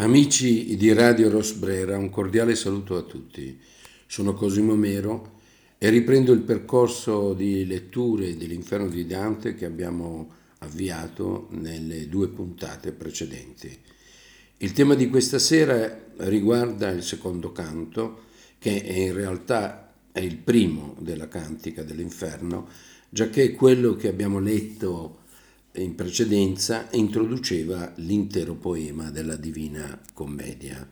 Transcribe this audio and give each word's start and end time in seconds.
Amici 0.00 0.76
di 0.76 0.92
Radio 0.92 1.28
Rosbrera, 1.28 1.98
un 1.98 2.08
cordiale 2.08 2.54
saluto 2.54 2.94
a 2.94 3.02
tutti. 3.02 3.58
Sono 4.06 4.32
Cosimo 4.32 4.76
Mero 4.76 5.40
e 5.76 5.90
riprendo 5.90 6.30
il 6.30 6.42
percorso 6.42 7.34
di 7.34 7.66
letture 7.66 8.36
dell'Inferno 8.36 8.86
di 8.86 9.06
Dante 9.06 9.56
che 9.56 9.64
abbiamo 9.64 10.30
avviato 10.58 11.48
nelle 11.50 12.08
due 12.08 12.28
puntate 12.28 12.92
precedenti. 12.92 13.76
Il 14.58 14.70
tema 14.70 14.94
di 14.94 15.08
questa 15.08 15.40
sera 15.40 16.06
riguarda 16.18 16.90
il 16.90 17.02
secondo 17.02 17.50
canto, 17.50 18.26
che 18.60 18.70
in 18.70 19.12
realtà 19.12 19.94
è 20.12 20.20
il 20.20 20.36
primo 20.36 20.94
della 21.00 21.26
cantica 21.26 21.82
dell'Inferno, 21.82 22.68
giacché 23.08 23.50
quello 23.50 23.96
che 23.96 24.06
abbiamo 24.06 24.38
letto 24.38 25.22
in 25.82 25.94
precedenza 25.94 26.88
introduceva 26.92 27.92
l'intero 27.96 28.54
poema 28.54 29.10
della 29.10 29.36
Divina 29.36 30.00
Commedia. 30.12 30.86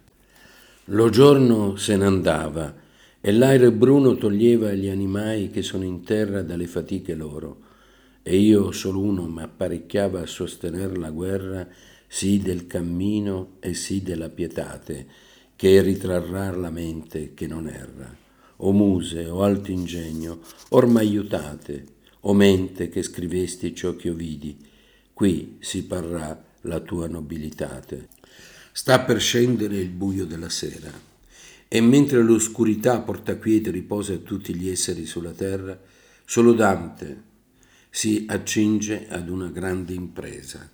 Lo 0.87 1.09
giorno 1.11 1.77
se 1.77 1.97
n'andava 1.97 2.75
e 3.21 3.33
l'aereo 3.33 3.73
bruno 3.73 4.17
toglieva 4.17 4.73
gli 4.73 4.89
animai 4.89 5.51
che 5.51 5.63
sono 5.63 5.85
in 5.85 6.05
terra 6.05 6.43
dalle 6.43 6.67
fatiche 6.67 7.15
loro, 7.15 7.63
e 8.23 8.37
io 8.37 8.71
solo 8.73 9.01
uno 9.01 9.27
m'apparecchiava 9.27 10.21
a 10.21 10.27
sostener 10.27 10.97
la 10.97 11.11
guerra 11.11 11.67
sì 12.07 12.39
del 12.39 12.67
cammino 12.67 13.57
e 13.61 13.75
sì 13.75 14.03
della 14.03 14.29
pietate, 14.29 15.07
che 15.57 15.81
ritrarrar 15.81 16.57
la 16.57 16.71
mente 16.71 17.35
che 17.35 17.47
non 17.47 17.67
erra. 17.67 18.15
O 18.59 18.73
muse, 18.73 19.27
o 19.27 19.43
alto 19.43 19.71
ingegno, 19.71 20.41
ormai 20.71 21.07
aiutate, 21.09 21.85
o 22.21 22.33
mente 22.33 22.89
che 22.89 23.03
scrivesti 23.03 23.75
ciò 23.75 23.97
che 23.97 24.09
io 24.09 24.15
vidi, 24.15 24.57
qui 25.17 25.57
si 25.61 25.87
parrà 25.87 26.45
la 26.61 26.81
tua 26.81 27.07
nobilitate. 27.07 28.09
Sta 28.71 29.01
per 29.01 29.19
scendere 29.19 29.79
il 29.79 29.89
buio 29.89 30.27
della 30.27 30.51
sera, 30.51 30.93
e 31.67 31.81
mentre 31.81 32.21
l'oscurità 32.21 33.01
porta 33.01 33.39
quiete 33.39 33.71
riposa 33.71 34.13
a 34.13 34.19
tutti 34.19 34.55
gli 34.55 34.69
esseri 34.69 35.07
sulla 35.07 35.31
terra, 35.31 35.81
solo 36.27 36.53
Dante 36.53 37.23
si 37.89 38.27
accinge 38.29 39.07
ad 39.09 39.31
una 39.31 39.49
grande 39.49 39.95
impresa, 39.95 40.71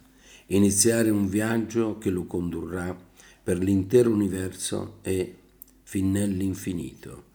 iniziare 0.46 1.10
un 1.10 1.28
viaggio 1.28 1.98
che 1.98 2.10
lo 2.10 2.24
condurrà 2.24 2.98
per 3.44 3.58
l'intero 3.58 4.10
universo 4.10 4.98
e 5.02 5.36
fin 5.84 6.10
nell'infinito. 6.10 7.26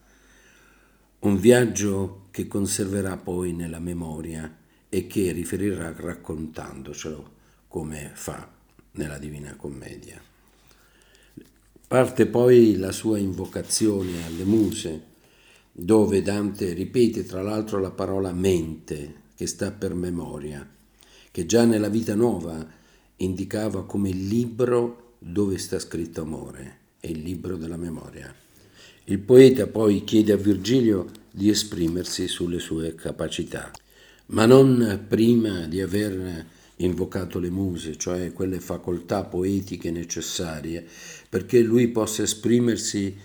Un 1.20 1.38
viaggio 1.40 2.26
che 2.32 2.46
conserverà 2.46 3.16
poi 3.16 3.54
nella 3.54 3.80
memoria 3.80 4.57
e 4.88 5.06
che 5.06 5.32
riferirà 5.32 5.92
raccontandocelo 5.94 7.36
come 7.68 8.10
fa 8.14 8.50
nella 8.92 9.18
Divina 9.18 9.54
Commedia. 9.56 10.20
Parte 11.86 12.26
poi 12.26 12.76
la 12.76 12.92
sua 12.92 13.18
invocazione 13.18 14.24
alle 14.26 14.44
muse, 14.44 15.02
dove 15.72 16.22
Dante 16.22 16.72
ripete 16.72 17.24
tra 17.24 17.42
l'altro 17.42 17.78
la 17.78 17.90
parola 17.90 18.32
mente, 18.32 19.26
che 19.34 19.46
sta 19.46 19.70
per 19.70 19.94
memoria, 19.94 20.68
che 21.30 21.46
già 21.46 21.64
nella 21.64 21.88
vita 21.88 22.14
nuova 22.14 22.66
indicava 23.16 23.84
come 23.84 24.10
il 24.10 24.26
libro 24.26 25.14
dove 25.18 25.58
sta 25.58 25.78
scritto 25.78 26.22
amore, 26.22 26.78
è 27.00 27.06
il 27.06 27.20
libro 27.20 27.56
della 27.56 27.76
memoria. 27.76 28.34
Il 29.04 29.18
poeta 29.20 29.66
poi 29.66 30.04
chiede 30.04 30.32
a 30.32 30.36
Virgilio 30.36 31.06
di 31.30 31.48
esprimersi 31.48 32.28
sulle 32.28 32.58
sue 32.58 32.94
capacità 32.94 33.70
ma 34.28 34.46
non 34.46 35.04
prima 35.06 35.66
di 35.66 35.80
aver 35.80 36.46
invocato 36.76 37.38
le 37.38 37.50
muse, 37.50 37.96
cioè 37.96 38.32
quelle 38.32 38.60
facoltà 38.60 39.24
poetiche 39.24 39.90
necessarie 39.90 40.86
perché 41.28 41.60
lui 41.60 41.88
possa 41.88 42.22
esprimersi 42.22 43.16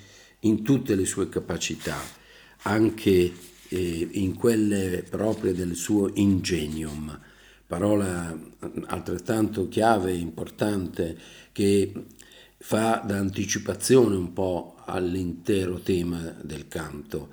in 0.42 0.64
tutte 0.64 0.96
le 0.96 1.06
sue 1.06 1.30
capacità, 1.30 1.98
anche 2.64 3.32
eh, 3.70 4.08
in 4.12 4.36
quelle 4.36 5.06
proprie 5.10 5.54
del 5.54 5.76
suo 5.76 6.10
ingenium, 6.16 7.18
parola 7.66 8.38
altrettanto 8.88 9.68
chiave 9.68 10.12
e 10.12 10.18
importante 10.18 11.18
che 11.52 11.92
fa 12.58 13.04
da 13.06 13.18
anticipazione 13.18 14.16
un 14.16 14.34
po' 14.34 14.76
all'intero 14.86 15.80
tema 15.80 16.36
del 16.42 16.68
canto, 16.68 17.30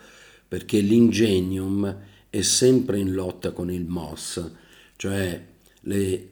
perché 0.47 0.81
l'ingenium 0.81 1.97
è 2.31 2.43
sempre 2.43 2.99
in 2.99 3.13
lotta 3.13 3.51
con 3.51 3.71
il 3.73 3.87
MOS, 3.87 4.51
cioè 4.97 5.45
le 5.81 6.29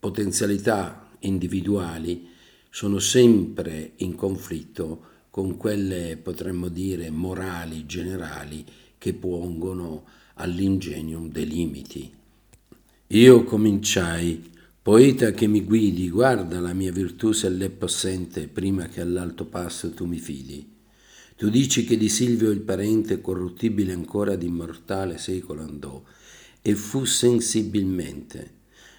potenzialità 0.00 1.10
individuali 1.20 2.28
sono 2.70 2.98
sempre 2.98 3.92
in 3.96 4.14
conflitto 4.14 5.06
con 5.30 5.56
quelle, 5.56 6.18
potremmo 6.20 6.68
dire, 6.68 7.10
morali 7.10 7.86
generali 7.86 8.64
che 8.98 9.14
pongono 9.14 10.04
all'ingenium 10.34 11.30
dei 11.30 11.46
limiti. 11.46 12.12
Io 13.08 13.44
cominciai, 13.44 14.50
poeta 14.82 15.30
che 15.30 15.46
mi 15.46 15.62
guidi, 15.62 16.10
guarda 16.10 16.60
la 16.60 16.72
mia 16.72 16.90
virtù 16.90 17.32
se 17.32 17.48
l'è 17.48 17.70
possente 17.70 18.48
prima 18.48 18.86
che 18.86 19.00
all'alto 19.00 19.44
passo 19.44 19.92
tu 19.92 20.04
mi 20.04 20.18
fidi. 20.18 20.77
Tu 21.38 21.50
dici 21.50 21.84
che 21.84 21.96
di 21.96 22.08
Silvio 22.08 22.50
il 22.50 22.62
parente 22.62 23.20
corruttibile 23.20 23.92
ancora 23.92 24.34
d'immortale 24.34 25.18
secolo 25.18 25.62
andò, 25.62 26.02
e 26.60 26.74
fu 26.74 27.04
sensibilmente. 27.04 28.50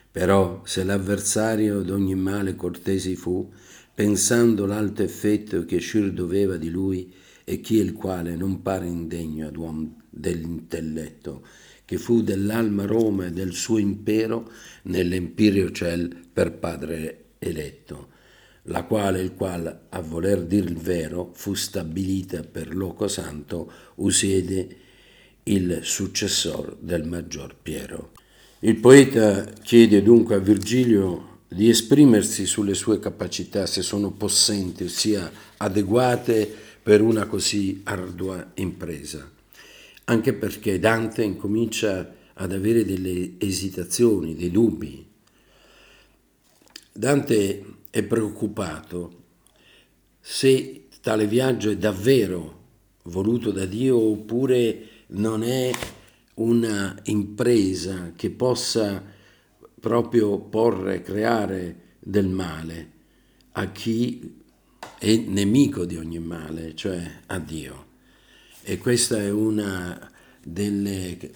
Però 0.09 0.61
se 0.63 0.85
l'avversario 0.85 1.81
d'ogni 1.81 2.15
male 2.15 2.55
cortesi 2.55 3.17
fu, 3.17 3.51
pensando 3.93 4.65
l'alto 4.65 5.03
effetto 5.03 5.65
che 5.65 5.79
scir 5.79 6.13
doveva 6.13 6.55
di 6.55 6.69
lui, 6.69 7.13
e 7.43 7.59
chi 7.59 7.75
il 7.75 7.91
quale 7.91 8.37
non 8.37 8.61
pare 8.61 8.87
indegno 8.87 9.45
ad 9.45 9.57
uom 9.57 9.95
dell'intelletto, 10.09 11.45
che 11.83 11.97
fu 11.97 12.21
dell'alma 12.21 12.85
Roma 12.85 13.25
e 13.25 13.31
del 13.31 13.51
suo 13.51 13.79
impero 13.79 14.49
nell'empirio 14.83 15.71
ciel 15.71 16.15
per 16.31 16.53
padre 16.53 17.31
eletto 17.37 18.15
la 18.63 18.83
quale 18.83 19.21
il 19.21 19.33
qual, 19.33 19.87
a 19.89 20.01
voler 20.01 20.43
dir 20.43 20.63
il 20.63 20.77
vero, 20.77 21.31
fu 21.33 21.53
stabilita 21.53 22.41
per 22.43 22.75
loco 22.75 23.07
santo, 23.07 23.71
usiede 23.95 24.77
il 25.43 25.79
successor 25.81 26.77
del 26.79 27.07
maggior 27.07 27.55
Piero. 27.61 28.11
Il 28.59 28.75
poeta 28.75 29.43
chiede 29.45 30.03
dunque 30.03 30.35
a 30.35 30.39
Virgilio 30.39 31.39
di 31.47 31.69
esprimersi 31.69 32.45
sulle 32.45 32.75
sue 32.75 32.99
capacità, 32.99 33.65
se 33.65 33.81
sono 33.81 34.11
possenti, 34.11 34.83
ossia 34.83 35.31
adeguate 35.57 36.53
per 36.81 37.01
una 37.01 37.25
così 37.25 37.81
ardua 37.85 38.51
impresa. 38.55 39.29
Anche 40.05 40.33
perché 40.33 40.79
Dante 40.79 41.23
incomincia 41.23 42.15
ad 42.33 42.51
avere 42.51 42.85
delle 42.85 43.33
esitazioni, 43.37 44.35
dei 44.35 44.51
dubbi. 44.51 45.05
Dante 46.91 47.63
è 47.89 48.03
preoccupato 48.03 49.23
se 50.19 50.87
tale 51.01 51.27
viaggio 51.27 51.71
è 51.71 51.77
davvero 51.77 52.57
voluto 53.03 53.51
da 53.51 53.65
Dio 53.65 53.97
oppure 53.97 54.87
non 55.07 55.43
è 55.43 55.71
una 56.35 56.97
impresa 57.03 58.13
che 58.15 58.29
possa 58.29 59.03
proprio 59.79 60.37
porre, 60.39 61.01
creare 61.01 61.95
del 61.99 62.27
male 62.27 62.91
a 63.53 63.71
chi 63.71 64.37
è 64.99 65.15
nemico 65.15 65.85
di 65.85 65.95
ogni 65.95 66.19
male, 66.19 66.75
cioè 66.75 67.21
a 67.27 67.39
Dio. 67.39 67.87
E 68.61 68.77
questa 68.77 69.17
è 69.17 69.29
una 69.31 70.11
delle 70.43 71.17
eh, 71.19 71.31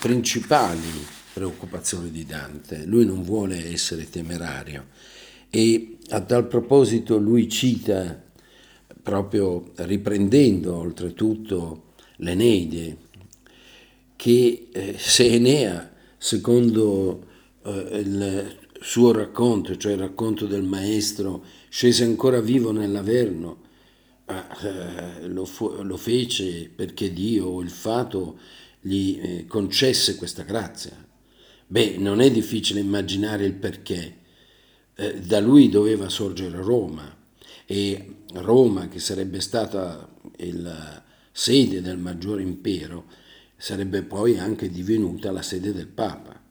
principali 0.00 1.06
preoccupazioni 1.32 2.10
di 2.10 2.26
Dante. 2.26 2.84
Lui 2.84 3.06
non 3.06 3.22
vuole 3.22 3.72
essere 3.72 4.10
temerario 4.10 4.86
e 5.50 5.98
a 6.10 6.20
tal 6.20 6.46
proposito 6.46 7.18
lui 7.18 7.48
cita, 7.48 8.22
proprio 9.02 9.72
riprendendo 9.76 10.76
oltretutto 10.76 11.92
l'Eneide, 12.16 12.96
che 14.16 14.68
eh, 14.72 14.94
se 14.98 15.26
Enea, 15.26 15.92
secondo 16.16 17.26
eh, 17.64 17.98
il 18.00 18.56
suo 18.80 19.12
racconto, 19.12 19.76
cioè 19.76 19.92
il 19.92 19.98
racconto 19.98 20.46
del 20.46 20.62
maestro, 20.62 21.44
scese 21.68 22.04
ancora 22.04 22.40
vivo 22.40 22.72
nell'Averno, 22.72 23.66
eh, 24.26 25.26
lo, 25.28 25.44
fu, 25.44 25.82
lo, 25.82 25.96
fece 25.96 26.70
perché 26.74 27.12
Dio 27.12 27.46
o 27.46 27.62
il 27.62 27.70
fato 27.70 28.38
gli 28.80 29.18
eh, 29.20 29.44
concesse 29.46 30.16
questa 30.16 30.42
grazia. 30.42 30.92
Beh, 31.66 31.96
non 31.98 32.20
è 32.20 32.30
difficile 32.30 32.80
immaginare 32.80 33.44
il 33.44 33.54
perché 33.54 34.16
eh, 35.00 35.20
da 35.20 35.38
lui 35.38 35.68
doveva 35.68 36.08
sorgere 36.08 36.60
Roma 36.60 37.16
e 37.64 38.16
Roma, 38.32 38.88
che 38.88 38.98
sarebbe 38.98 39.40
stata 39.40 40.08
la 40.36 41.02
sede 41.30 41.80
del 41.80 41.98
maggiore 41.98 42.42
impero, 42.42 43.04
sarebbe 43.56 44.02
poi 44.02 44.38
anche 44.38 44.68
divenuta 44.68 45.30
la 45.30 45.42
sede 45.42 45.72
del 45.72 45.86
Papa. 45.86 46.42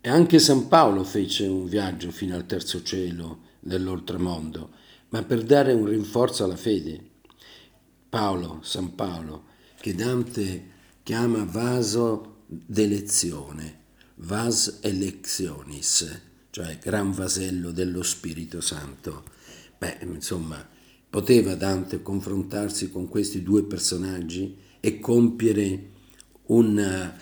E 0.00 0.08
anche 0.08 0.38
San 0.38 0.68
Paolo 0.68 1.04
fece 1.04 1.46
un 1.46 1.66
viaggio 1.66 2.10
fino 2.10 2.34
al 2.34 2.46
terzo 2.46 2.82
cielo 2.82 3.40
dell'oltremondo, 3.60 4.70
ma 5.10 5.22
per 5.22 5.42
dare 5.42 5.74
un 5.74 5.84
rinforzo 5.84 6.44
alla 6.44 6.56
fede. 6.56 6.98
Paolo, 8.08 8.60
San 8.62 8.94
Paolo, 8.94 9.44
che 9.78 9.94
Dante 9.94 10.70
chiama 11.02 11.44
vaso 11.44 12.44
d'elezione, 12.46 13.80
vas 14.14 14.78
electionis, 14.80 16.29
cioè 16.50 16.78
gran 16.78 17.12
vasello 17.12 17.70
dello 17.70 18.02
Spirito 18.02 18.60
Santo. 18.60 19.24
Beh, 19.78 19.98
insomma, 20.02 20.66
poteva 21.08 21.54
Dante 21.54 22.02
confrontarsi 22.02 22.90
con 22.90 23.08
questi 23.08 23.42
due 23.42 23.64
personaggi 23.64 24.56
e 24.80 25.00
compiere 25.00 25.90
un, 26.46 27.12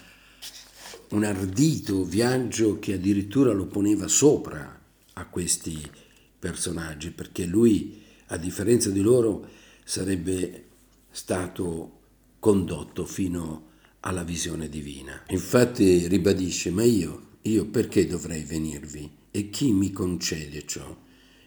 un 1.11 1.25
ardito 1.25 2.05
viaggio 2.05 2.79
che 2.79 2.95
addirittura 2.95 3.53
lo 3.53 3.67
poneva 3.67 4.09
sopra 4.09 4.81
a 5.15 5.27
questi 5.27 5.79
personaggi, 6.39 7.11
perché 7.11 7.45
lui, 7.45 8.03
a 8.27 8.37
differenza 8.37 8.91
di 8.91 9.01
loro, 9.01 9.49
sarebbe 9.85 10.65
stato 11.11 12.01
condotto 12.39 13.05
fino 13.05 13.67
alla 14.01 14.23
visione 14.23 14.69
divina. 14.69 15.25
Infatti 15.29 16.07
ribadisce, 16.07 16.71
ma 16.71 16.85
io, 16.85 17.28
io 17.49 17.67
perché 17.67 18.06
dovrei 18.06 18.43
venirvi? 18.43 19.11
E 19.31 19.50
chi 19.50 19.73
mi 19.73 19.91
concede 19.91 20.67
ciò? 20.67 20.97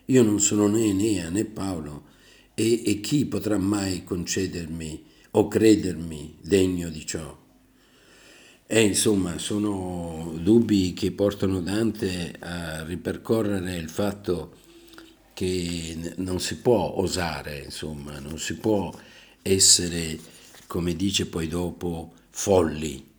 Io 0.06 0.24
non 0.24 0.40
sono 0.40 0.68
né 0.68 0.86
Enea 0.86 1.30
né 1.30 1.46
Paolo, 1.46 2.10
e, 2.54 2.84
e 2.86 3.00
chi 3.00 3.26
potrà 3.26 3.58
mai 3.58 4.04
concedermi 4.04 5.04
o 5.32 5.48
credermi 5.48 6.38
degno 6.42 6.90
di 6.90 7.06
ciò? 7.06 7.40
E 8.68 8.82
insomma, 8.82 9.38
sono 9.38 10.34
dubbi 10.40 10.94
che 10.94 11.12
portano 11.12 11.60
Dante 11.60 12.36
a 12.40 12.84
ripercorrere 12.84 13.76
il 13.76 13.90
fatto 13.90 14.58
che 15.34 16.14
non 16.18 16.40
si 16.40 16.58
può 16.58 16.94
osare, 16.96 17.64
insomma, 17.66 18.20
non 18.20 18.40
si 18.40 18.56
può 18.56 18.94
essere, 19.42 20.18
come 20.68 20.96
dice 20.96 21.26
poi 21.26 21.48
dopo, 21.48 22.14
folli, 22.30 23.11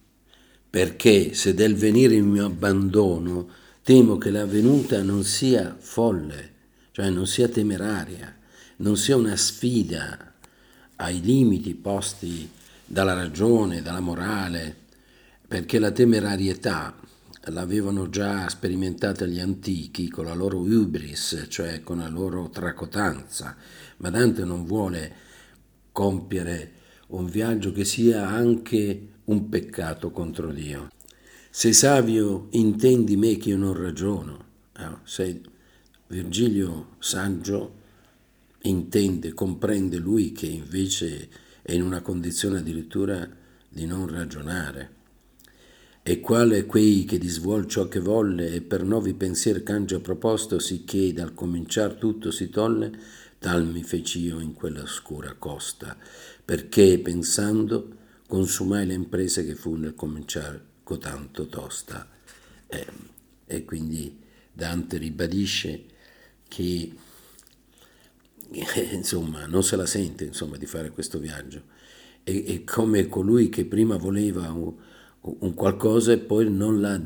perché 0.73 1.35
se 1.35 1.53
del 1.53 1.75
venire 1.75 2.19
mi 2.23 2.39
abbandono, 2.39 3.47
temo 3.83 4.17
che 4.17 4.31
la 4.31 4.47
venuta 4.47 5.03
non 5.03 5.23
sia 5.23 5.77
folle, 5.79 6.51
cioè 6.93 7.11
non 7.11 7.27
sia 7.27 7.47
temeraria, 7.49 8.35
non 8.77 8.97
sia 8.97 9.19
una 9.19 9.37
sfida 9.37 10.33
ai 10.97 11.21
limiti 11.21 11.75
posti 11.75 12.49
dalla 12.87 13.13
ragione, 13.13 13.83
dalla 13.83 14.01
morale, 14.01 14.75
perché 15.47 15.79
la 15.79 15.91
temerarietà 15.91 16.97
l'avevano 17.49 18.09
già 18.09 18.49
sperimentata 18.49 19.27
gli 19.27 19.41
antichi 19.41 20.09
con 20.09 20.25
la 20.25 20.33
loro 20.33 20.61
hubris, 20.61 21.49
cioè 21.51 21.83
con 21.83 21.99
la 21.99 22.09
loro 22.09 22.49
tracotanza, 22.49 23.55
ma 23.99 24.09
Dante 24.09 24.43
non 24.47 24.65
vuole 24.65 25.15
compiere 25.93 26.73
un 27.09 27.27
viaggio 27.27 27.73
che 27.73 27.85
sia 27.85 28.27
anche 28.27 29.09
un 29.25 29.49
peccato 29.49 30.11
contro 30.11 30.53
Dio. 30.53 30.89
Se 31.51 31.73
savio 31.73 32.49
intendi 32.51 33.17
me 33.17 33.37
che 33.37 33.51
io 33.51 33.59
non 33.59 33.75
ragiono, 33.75 34.45
eh, 34.79 34.89
se 35.05 35.41
Virgilio 36.07 36.97
saggio 36.99 37.81
intende, 38.63 39.33
comprende 39.35 39.99
lui 39.99 40.33
che 40.33 40.47
invece 40.47 41.29
è 41.63 41.73
in 41.73 41.83
una 41.83 42.01
condizione 42.01 42.59
addirittura 42.59 43.29
di 43.69 43.87
non 43.87 44.09
ragionare. 44.09 45.01
E 46.03 46.21
quale 46.21 46.67
quei 46.67 47.05
che 47.05 47.19
disvuol 47.19 47.67
ciò 47.67 47.87
che 47.87 48.01
volle 48.01 48.51
e 48.51 48.61
per 48.61 48.83
novi 48.83 49.15
pensier 49.15 49.63
cangia 49.63 50.01
proposto, 50.01 50.59
sicché 50.59 51.13
dal 51.13 51.33
cominciar 51.33 51.95
tutto 51.95 52.33
si 52.33 52.49
tolle, 52.49 52.91
tal 53.39 53.67
mi 53.67 53.85
feci 53.85 54.21
io 54.21 54.41
in 54.41 54.53
quella 54.53 54.83
oscura 54.83 55.35
costa, 55.39 55.97
perché 56.45 56.99
pensando 56.99 58.01
consumai 58.33 58.87
le 58.87 58.95
imprese 58.95 59.45
che 59.45 59.55
fu 59.55 59.75
nel 59.75 59.95
cominciare 59.95 60.65
cotanto 60.85 61.49
tosta. 61.49 62.09
Eh, 62.67 62.87
e 63.45 63.65
quindi 63.67 64.19
Dante 64.51 64.97
ribadisce 64.97 65.85
che 66.49 66.95
insomma 68.93 69.45
non 69.45 69.63
se 69.63 69.77
la 69.77 69.85
sente 69.85 70.25
insomma, 70.25 70.57
di 70.57 70.65
fare 70.65 70.93
questo 70.93 71.19
viaggio. 71.19 71.65
È, 72.23 72.31
è 72.43 72.65
come 72.65 73.07
colui 73.07 73.51
che 73.51 73.67
prima 73.67 73.99
voleva 73.99 74.51
un, 74.51 74.77
un 75.21 75.53
qualcosa 75.53 76.13
e 76.13 76.19
poi 76.19 76.51
non 76.51 76.81
la 76.81 76.99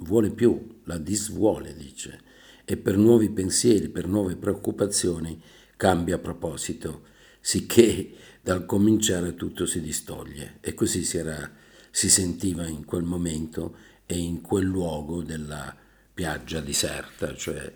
vuole 0.00 0.32
più, 0.32 0.80
la 0.84 0.98
disvuole, 0.98 1.74
dice, 1.74 2.20
e 2.62 2.76
per 2.76 2.98
nuovi 2.98 3.30
pensieri, 3.30 3.88
per 3.88 4.06
nuove 4.06 4.36
preoccupazioni 4.36 5.40
cambia 5.78 6.18
proposito, 6.18 7.04
sicché 7.40 8.33
dal 8.44 8.66
cominciare 8.66 9.34
tutto 9.34 9.64
si 9.64 9.80
distoglie. 9.80 10.58
E 10.60 10.74
così 10.74 11.02
si, 11.02 11.16
era, 11.16 11.50
si 11.90 12.10
sentiva 12.10 12.66
in 12.66 12.84
quel 12.84 13.02
momento 13.02 13.74
e 14.04 14.18
in 14.18 14.42
quel 14.42 14.66
luogo 14.66 15.22
della 15.22 15.74
piaggia 16.12 16.60
deserta, 16.60 17.34
cioè 17.34 17.72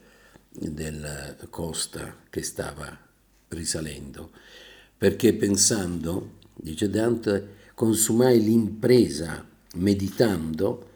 della 0.50 1.34
costa 1.48 2.18
che 2.28 2.42
stava 2.42 2.96
risalendo. 3.48 4.30
Perché 4.98 5.32
pensando, 5.32 6.34
dice 6.54 6.90
Dante, 6.90 7.56
consumai 7.72 8.44
l'impresa 8.44 9.48
meditando, 9.76 10.90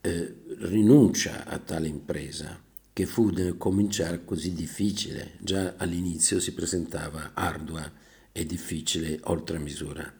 eh, 0.00 0.42
rinuncia 0.58 1.44
a 1.46 1.58
tale 1.58 1.86
impresa 1.86 2.60
che 2.92 3.06
fu 3.06 3.30
nel 3.30 3.56
cominciare 3.58 4.24
così 4.24 4.54
difficile, 4.54 5.34
già 5.38 5.74
all'inizio 5.76 6.40
si 6.40 6.52
presentava 6.52 7.30
ardua 7.34 8.06
e 8.38 8.46
difficile 8.46 9.18
oltre 9.24 9.58
misura. 9.58 10.12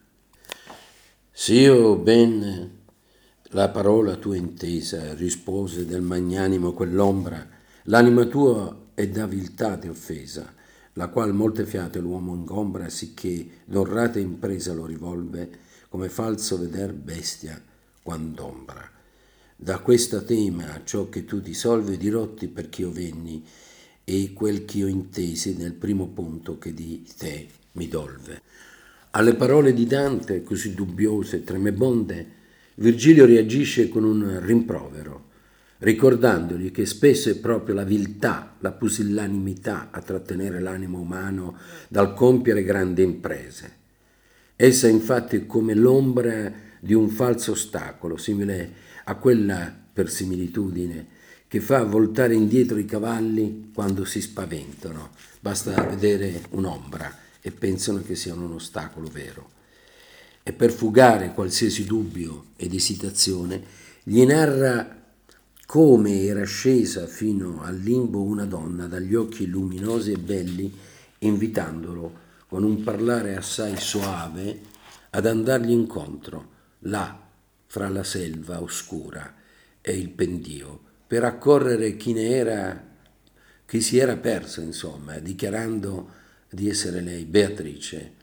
Se 1.31 1.53
io 1.53 1.95
ben 1.95 2.77
la 3.51 3.69
parola 3.69 4.17
tua 4.17 4.35
intesa, 4.35 5.13
rispose 5.13 5.85
del 5.85 6.01
magnanimo 6.01 6.73
quell'ombra, 6.73 7.47
l'anima 7.83 8.25
tua 8.25 8.87
è 8.93 9.07
da 9.07 9.25
viltà 9.25 9.77
ti 9.77 9.87
offesa, 9.87 10.53
la 10.93 11.07
qual 11.07 11.33
molte 11.33 11.65
fiate 11.65 11.99
l'uomo 11.99 12.35
ingombra, 12.35 12.89
sicché 12.89 13.47
l'orrata 13.67 14.19
impresa 14.19 14.73
lo 14.73 14.85
rivolve, 14.85 15.49
come 15.87 16.09
falso 16.09 16.59
veder 16.59 16.91
bestia 16.91 17.59
quand'ombra. 18.03 18.91
Da 19.55 19.79
questa 19.79 20.19
tema 20.21 20.81
ciò 20.83 21.07
che 21.07 21.23
tu 21.23 21.41
ti 21.41 21.53
solvi 21.53 21.95
dirotti 21.95 22.49
perché 22.49 22.81
io 22.81 22.91
venni, 22.91 23.45
e 24.03 24.33
quel 24.33 24.65
che 24.65 24.79
io 24.79 24.87
intesi 24.87 25.55
nel 25.55 25.73
primo 25.73 26.07
punto 26.07 26.57
che 26.57 26.73
di 26.73 27.07
te 27.17 27.58
mi 27.79 27.87
dolve. 27.87 28.41
Alle 29.11 29.35
parole 29.35 29.73
di 29.73 29.85
Dante, 29.85 30.43
così 30.43 30.73
dubbiose 30.73 31.37
e 31.37 31.43
tremebonde, 31.45 32.37
Virgilio 32.75 33.25
reagisce 33.25 33.87
con 33.87 34.03
un 34.03 34.39
rimprovero, 34.41 35.27
ricordandogli 35.79 36.71
che 36.71 36.85
spesso 36.85 37.29
è 37.29 37.37
proprio 37.37 37.73
la 37.75 37.85
viltà, 37.85 38.55
la 38.59 38.71
pusillanimità 38.71 39.87
a 39.91 40.01
trattenere 40.01 40.59
l'animo 40.59 40.99
umano 40.99 41.57
dal 41.87 42.13
compiere 42.13 42.63
grandi 42.63 43.01
imprese. 43.01 43.77
Essa 44.57 44.89
infatti 44.89 45.37
è 45.37 45.45
come 45.45 45.73
l'ombra 45.73 46.51
di 46.81 46.93
un 46.93 47.09
falso 47.09 47.53
ostacolo, 47.53 48.17
simile 48.17 48.73
a 49.05 49.15
quella 49.15 49.73
per 49.91 50.09
similitudine 50.09 51.17
che 51.47 51.61
fa 51.61 51.83
voltare 51.83 52.35
indietro 52.35 52.77
i 52.77 52.85
cavalli 52.85 53.71
quando 53.73 54.05
si 54.05 54.21
spaventano. 54.21 55.11
Basta 55.39 55.81
vedere 55.83 56.43
un'ombra 56.51 57.27
e 57.49 57.51
pensano 57.51 58.01
che 58.01 58.15
sia 58.15 58.33
un 58.33 58.53
ostacolo 58.53 59.07
vero. 59.07 59.57
E 60.43 60.53
per 60.53 60.71
fugare 60.71 61.33
qualsiasi 61.33 61.83
dubbio 61.83 62.45
ed 62.55 62.73
esitazione, 62.73 63.61
gli 64.03 64.23
narra 64.23 64.97
come 65.65 66.23
era 66.23 66.45
scesa 66.45 67.05
fino 67.05 67.61
al 67.61 67.77
limbo 67.77 68.21
una 68.21 68.45
donna 68.45 68.87
dagli 68.87 69.13
occhi 69.13 69.45
luminosi 69.47 70.11
e 70.13 70.17
belli, 70.17 70.73
invitandolo 71.19 72.27
con 72.47 72.63
un 72.63 72.81
parlare 72.83 73.35
assai 73.35 73.77
soave 73.77 74.61
ad 75.11 75.25
andargli 75.25 75.71
incontro, 75.71 76.49
là, 76.79 77.27
fra 77.65 77.89
la 77.89 78.03
selva 78.03 78.61
oscura 78.61 79.35
e 79.81 79.91
il 79.91 80.09
pendio, 80.09 80.79
per 81.05 81.23
accorrere 81.23 81.97
chi 81.97 82.13
ne 82.13 82.29
era, 82.29 82.87
chi 83.65 83.81
si 83.81 83.97
era 83.97 84.17
perso, 84.17 84.61
insomma, 84.61 85.19
dichiarando 85.19 86.17
di 86.49 86.67
essere 86.67 87.01
lei, 87.01 87.25
Beatrice, 87.25 88.13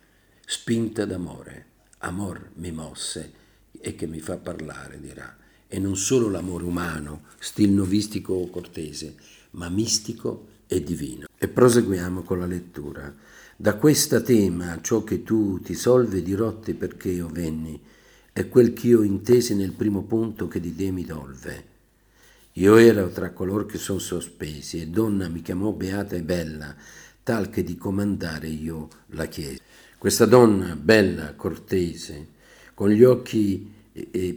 spinta 0.45 1.05
d'amore. 1.05 1.65
Amor 1.99 2.51
mi 2.55 2.73
mosse 2.73 3.33
e 3.81 3.95
che 3.95 4.07
mi 4.07 4.21
fa 4.21 4.37
parlare, 4.37 5.01
dirà. 5.01 5.37
E 5.69 5.79
non 5.79 5.97
solo 5.97 6.29
l'amore 6.29 6.65
umano, 6.65 7.23
stil 7.39 7.71
novistico 7.71 8.35
o 8.35 8.51
cortese, 8.51 9.15
ma 9.53 9.69
mistico 9.69 10.49
e 10.67 10.83
divino. 10.83 11.27
E 11.39 11.49
proseguiamo 11.49 12.23
con 12.23 12.39
la 12.41 12.47
lettura. 12.47 13.15
Da 13.57 13.75
questa 13.77 14.21
tema 14.21 14.81
ciò 14.83 15.05
che 15.05 15.23
tu 15.23 15.61
ti 15.61 15.75
solve 15.75 16.23
dirotti 16.23 16.75
perché 16.75 17.11
io 17.11 17.29
venni, 17.29 17.81
è 18.33 18.49
quel 18.49 18.73
che 18.73 18.89
io 18.89 19.03
intesi 19.03 19.55
nel 19.55 19.73
primo 19.73 20.03
punto 20.03 20.47
che 20.47 20.61
di 20.61 20.75
te 20.75 20.91
mi 20.91 21.05
dolve. 21.05 21.75
Io 22.53 22.77
ero 22.77 23.09
tra 23.09 23.33
coloro 23.33 23.67
che 23.67 23.79
sono 23.79 23.99
sospesi 23.99 24.81
e 24.81 24.89
donna 24.89 25.29
mi 25.29 25.43
chiamò 25.43 25.73
beata 25.73 26.17
e 26.17 26.23
bella, 26.23 26.75
tal 27.27 27.51
che 27.51 27.65
di 27.65 27.77
comandare 27.77 28.47
io 28.47 28.89
la 29.09 29.27
chiesi. 29.27 29.59
Questa 29.99 30.27
donna 30.27 30.77
bella, 30.77 31.35
cortese, 31.35 32.29
con 32.73 32.91
gli 32.91 33.03
occhi 33.03 33.69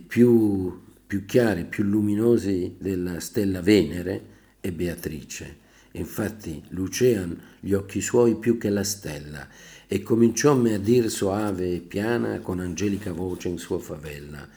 più, 0.07 0.81
più 1.05 1.25
chiari, 1.25 1.65
più 1.65 1.83
luminosi 1.83 2.77
della 2.79 3.19
stella 3.19 3.61
Venere, 3.61 4.23
è 4.59 4.71
Beatrice. 4.71 5.57
Infatti 5.91 6.63
lucean 6.69 7.39
gli 7.59 7.73
occhi 7.73 8.01
suoi 8.01 8.37
più 8.37 8.57
che 8.57 8.71
la 8.71 8.83
stella 8.83 9.47
e 9.85 10.01
cominciò 10.01 10.59
a 10.59 10.77
dir 10.79 11.11
soave 11.11 11.71
e 11.71 11.79
piana 11.81 12.39
con 12.39 12.59
angelica 12.59 13.11
voce 13.11 13.49
in 13.49 13.59
sua 13.59 13.77
favella 13.77 14.47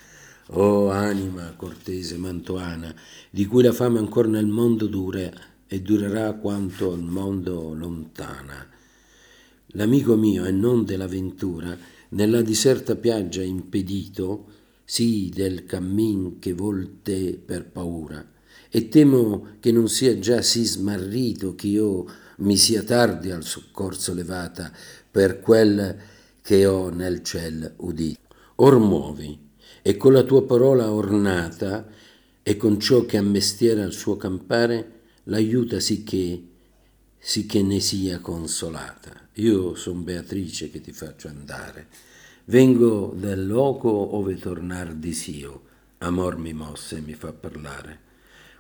Oh 0.55 0.91
anima 0.91 1.53
cortese 1.55 2.17
mantoana, 2.17 2.95
di 3.31 3.47
cui 3.47 3.63
la 3.63 3.73
fama 3.73 3.99
ancora 3.99 4.29
nel 4.29 4.47
mondo 4.47 4.87
dura 4.87 5.31
e 5.73 5.81
durerà 5.81 6.35
quanto 6.35 6.93
il 6.93 7.01
mondo 7.01 7.73
lontana. 7.73 8.69
L'amico 9.69 10.17
mio 10.17 10.45
e 10.45 10.51
non 10.51 10.85
dell'avventura, 10.85 11.75
nella 12.11 12.43
diserta 12.43 12.95
piaggia 12.95 13.41
impedito, 13.41 14.49
sì 14.85 15.33
del 15.35 15.65
cammin 15.65 16.39
che 16.39 16.53
volte 16.53 17.41
per 17.43 17.65
paura, 17.71 18.23
e 18.69 18.89
temo 18.91 19.47
che 19.61 19.73
non 19.73 19.89
sia 19.89 20.19
già 20.19 20.43
sì 20.43 20.63
smarrito 20.67 21.55
che 21.55 21.69
io 21.69 22.05
mi 22.41 22.59
sia 22.59 22.83
tardi 22.83 23.31
al 23.31 23.43
soccorso 23.43 24.13
levata 24.13 24.71
per 25.11 25.41
quel 25.41 25.97
che 26.43 26.67
ho 26.67 26.91
nel 26.91 27.23
ciel 27.23 27.77
udito. 27.79 28.21
Or 28.57 28.79
muovi, 28.79 29.41
e 29.81 29.97
con 29.97 30.13
la 30.13 30.23
tua 30.23 30.45
parola 30.45 30.93
ornata 30.93 31.89
e 32.43 32.57
con 32.59 32.79
ciò 32.79 33.07
che 33.07 33.17
a 33.17 33.23
mestiere 33.23 33.83
al 33.83 33.95
suo 33.95 34.19
campare 34.19 35.01
l'aiuta 35.25 35.81
sicché, 35.81 36.43
sicché 37.19 37.63
ne 37.63 37.81
sia 37.81 38.21
consolata. 38.21 39.29
Io 39.35 39.75
son 39.75 40.05
Beatrice 40.05 40.71
che 40.71 40.81
ti 40.81 40.93
faccio 40.93 41.29
andare. 41.29 41.87
Vengo 42.47 43.15
dal 43.17 43.47
loco 43.47 43.89
ove 43.89 44.37
tornar 44.37 44.95
disio, 44.95 45.63
amor 45.99 46.37
mi 46.37 46.53
mosse 46.53 46.97
e 46.97 47.01
mi 47.01 47.15
fa 47.15 47.33
parlare. 47.33 48.01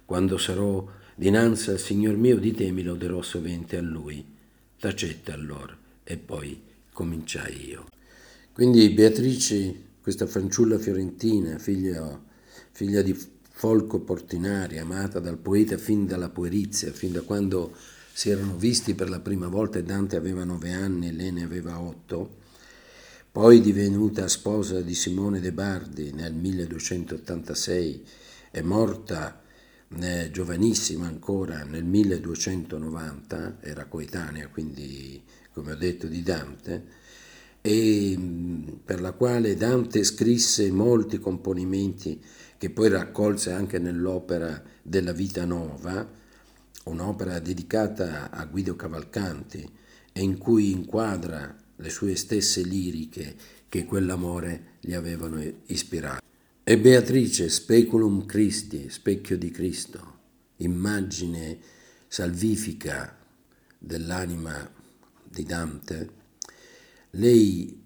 Quando 0.04 0.38
sarò 0.38 0.86
dinanzi 1.14 1.70
al 1.70 1.78
Signor 1.78 2.16
mio, 2.16 2.38
di 2.38 2.52
te 2.52 2.70
mi 2.70 2.82
loderò 2.82 3.22
sovente 3.22 3.76
a 3.76 3.82
Lui. 3.82 4.24
Tacette 4.78 5.32
allora, 5.32 5.76
e 6.04 6.16
poi 6.16 6.60
cominciai 6.92 7.68
io. 7.68 7.86
Quindi 8.52 8.90
Beatrice 8.90 9.90
questa 10.02 10.26
fanciulla 10.26 10.78
fiorentina, 10.78 11.58
figlia, 11.58 12.20
figlia 12.72 13.02
di 13.02 13.16
Folco 13.52 14.00
Portinari, 14.00 14.78
amata 14.78 15.20
dal 15.20 15.38
poeta 15.38 15.78
fin 15.78 16.06
dalla 16.06 16.30
puerizia, 16.30 16.92
fin 16.92 17.12
da 17.12 17.20
quando 17.22 17.74
si 18.12 18.30
erano 18.30 18.56
visti 18.56 18.94
per 18.94 19.08
la 19.08 19.20
prima 19.20 19.48
volta 19.48 19.78
e 19.78 19.84
Dante 19.84 20.16
aveva 20.16 20.44
nove 20.44 20.72
anni 20.72 21.08
e 21.08 21.12
lei 21.12 21.30
ne 21.30 21.44
aveva 21.44 21.80
otto, 21.80 22.40
poi 23.30 23.60
divenuta 23.60 24.28
sposa 24.28 24.80
di 24.80 24.94
Simone 24.94 25.40
de 25.40 25.52
Bardi 25.52 26.12
nel 26.12 26.34
1286 26.34 28.04
e 28.50 28.62
morta 28.62 29.42
eh, 30.00 30.30
giovanissima 30.30 31.06
ancora 31.06 31.64
nel 31.64 31.84
1290, 31.84 33.58
era 33.60 33.86
coetanea 33.86 34.48
quindi 34.48 35.22
come 35.52 35.72
ho 35.72 35.76
detto 35.76 36.06
di 36.06 36.22
Dante, 36.22 37.00
e 37.62 38.14
mm, 38.18 38.68
per 38.84 39.00
la 39.00 39.12
quale 39.12 39.56
Dante 39.56 40.02
scrisse 40.04 40.70
molti 40.70 41.18
componimenti 41.18 42.20
che 42.58 42.70
poi 42.70 42.88
raccolse 42.88 43.52
anche 43.52 43.78
nell'opera 43.78 44.62
della 44.82 45.12
Vita 45.12 45.44
Nova, 45.44 46.06
un'opera 46.84 47.38
dedicata 47.38 48.30
a 48.30 48.44
Guido 48.44 48.76
Cavalcanti 48.76 49.68
e 50.12 50.20
in 50.20 50.36
cui 50.38 50.72
inquadra 50.72 51.56
le 51.76 51.90
sue 51.90 52.14
stesse 52.16 52.62
liriche 52.62 53.34
che 53.68 53.84
quell'amore 53.84 54.76
gli 54.80 54.92
avevano 54.92 55.42
ispirato. 55.66 56.20
E 56.64 56.78
Beatrice, 56.78 57.48
speculum 57.48 58.26
Christi, 58.26 58.88
specchio 58.90 59.36
di 59.36 59.50
Cristo, 59.50 60.18
immagine 60.58 61.58
salvifica 62.06 63.16
dell'anima 63.78 64.70
di 65.24 65.42
Dante, 65.44 66.21
lei 67.16 67.80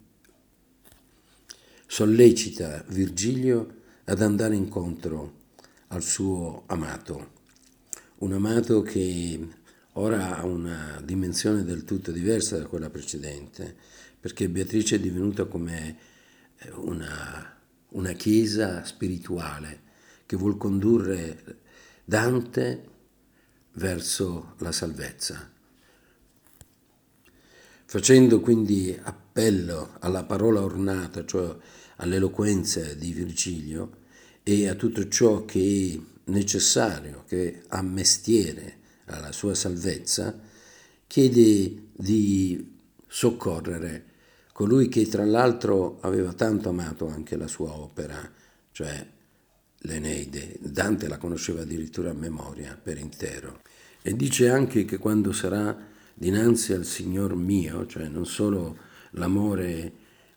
sollecita 1.86 2.84
Virgilio 2.88 3.82
ad 4.04 4.22
andare 4.22 4.54
incontro 4.54 5.44
al 5.88 6.02
suo 6.02 6.62
amato, 6.66 7.32
un 8.18 8.32
amato 8.32 8.82
che 8.82 9.48
ora 9.92 10.36
ha 10.38 10.44
una 10.44 11.00
dimensione 11.04 11.64
del 11.64 11.84
tutto 11.84 12.12
diversa 12.12 12.58
da 12.58 12.66
quella 12.66 12.90
precedente, 12.90 13.74
perché 14.20 14.48
Beatrice 14.48 14.96
è 14.96 15.00
divenuta 15.00 15.46
come 15.46 15.98
eh, 16.58 16.70
una, 16.72 17.58
una 17.90 18.12
chiesa 18.12 18.84
spirituale 18.84 19.82
che 20.26 20.36
vuol 20.36 20.56
condurre 20.56 21.60
Dante 22.04 22.90
verso 23.72 24.54
la 24.58 24.72
salvezza 24.72 25.54
facendo 27.96 28.40
quindi 28.40 28.94
appello 29.04 29.96
alla 30.00 30.24
parola 30.24 30.60
ornata, 30.60 31.24
cioè 31.24 31.56
all'eloquenza 31.96 32.92
di 32.92 33.10
Virgilio 33.10 33.90
e 34.42 34.68
a 34.68 34.74
tutto 34.74 35.08
ciò 35.08 35.46
che 35.46 35.94
è 35.94 36.30
necessario, 36.30 37.24
che 37.26 37.62
ha 37.66 37.80
mestiere 37.80 38.80
alla 39.06 39.32
sua 39.32 39.54
salvezza, 39.54 40.38
chiede 41.06 41.84
di 41.94 42.76
soccorrere 43.06 44.04
colui 44.52 44.88
che 44.88 45.08
tra 45.08 45.24
l'altro 45.24 45.96
aveva 46.02 46.34
tanto 46.34 46.68
amato 46.68 47.08
anche 47.08 47.38
la 47.38 47.48
sua 47.48 47.72
opera, 47.72 48.30
cioè 48.72 49.06
l'Eneide. 49.78 50.58
Dante 50.60 51.08
la 51.08 51.16
conosceva 51.16 51.62
addirittura 51.62 52.10
a 52.10 52.14
memoria 52.14 52.78
per 52.80 52.98
intero. 52.98 53.62
E 54.02 54.14
dice 54.14 54.50
anche 54.50 54.84
che 54.84 54.98
quando 54.98 55.32
sarà 55.32 55.94
dinanzi 56.18 56.72
al 56.72 56.86
Signor 56.86 57.34
mio, 57.34 57.86
cioè 57.86 58.08
non 58.08 58.24
solo 58.24 58.78
l'amore, 59.10 59.92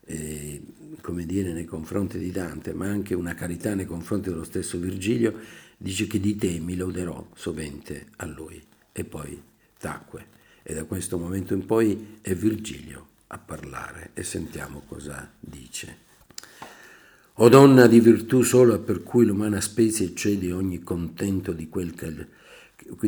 eh, 0.06 0.62
come 1.00 1.26
dire, 1.26 1.54
nei 1.54 1.64
confronti 1.64 2.20
di 2.20 2.32
Dante, 2.32 2.74
ma 2.74 2.88
anche 2.88 3.16
una 3.16 3.34
carità 3.34 3.74
nei 3.74 3.86
confronti 3.86 4.30
dello 4.30 4.44
stesso 4.44 4.78
Virgilio, 4.78 5.40
dice 5.78 6.06
che 6.08 6.20
di 6.20 6.36
te 6.36 6.60
mi 6.60 6.76
loderò 6.76 7.30
sovente 7.34 8.08
a 8.18 8.26
lui. 8.26 8.62
E 8.92 9.06
poi 9.06 9.42
tacque. 9.80 10.38
E 10.64 10.74
da 10.74 10.84
questo 10.84 11.18
momento 11.18 11.54
in 11.54 11.66
poi 11.66 12.18
è 12.20 12.36
Virgilio 12.36 13.08
a 13.28 13.38
parlare 13.38 14.12
e 14.14 14.24
sentiamo 14.24 14.84
cosa 14.86 15.32
dice. 15.40 16.08
O 17.36 17.48
donna 17.48 17.88
di 17.88 18.02
virtù 18.02 18.42
sola 18.42 18.78
per 18.80 19.02
cui 19.02 19.26
l'umana 19.26 19.62
specie 19.62 20.14
cede 20.14 20.52
ogni 20.52 20.84
contento 20.84 21.54
di 21.54 21.70
quel, 21.70 21.96
che, 21.96 22.28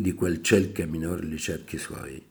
di 0.00 0.12
quel 0.14 0.40
ciel 0.40 0.72
che 0.72 0.84
a 0.84 0.86
minore 0.86 1.26
li 1.26 1.36
cerchi 1.36 1.76
suoi 1.76 2.30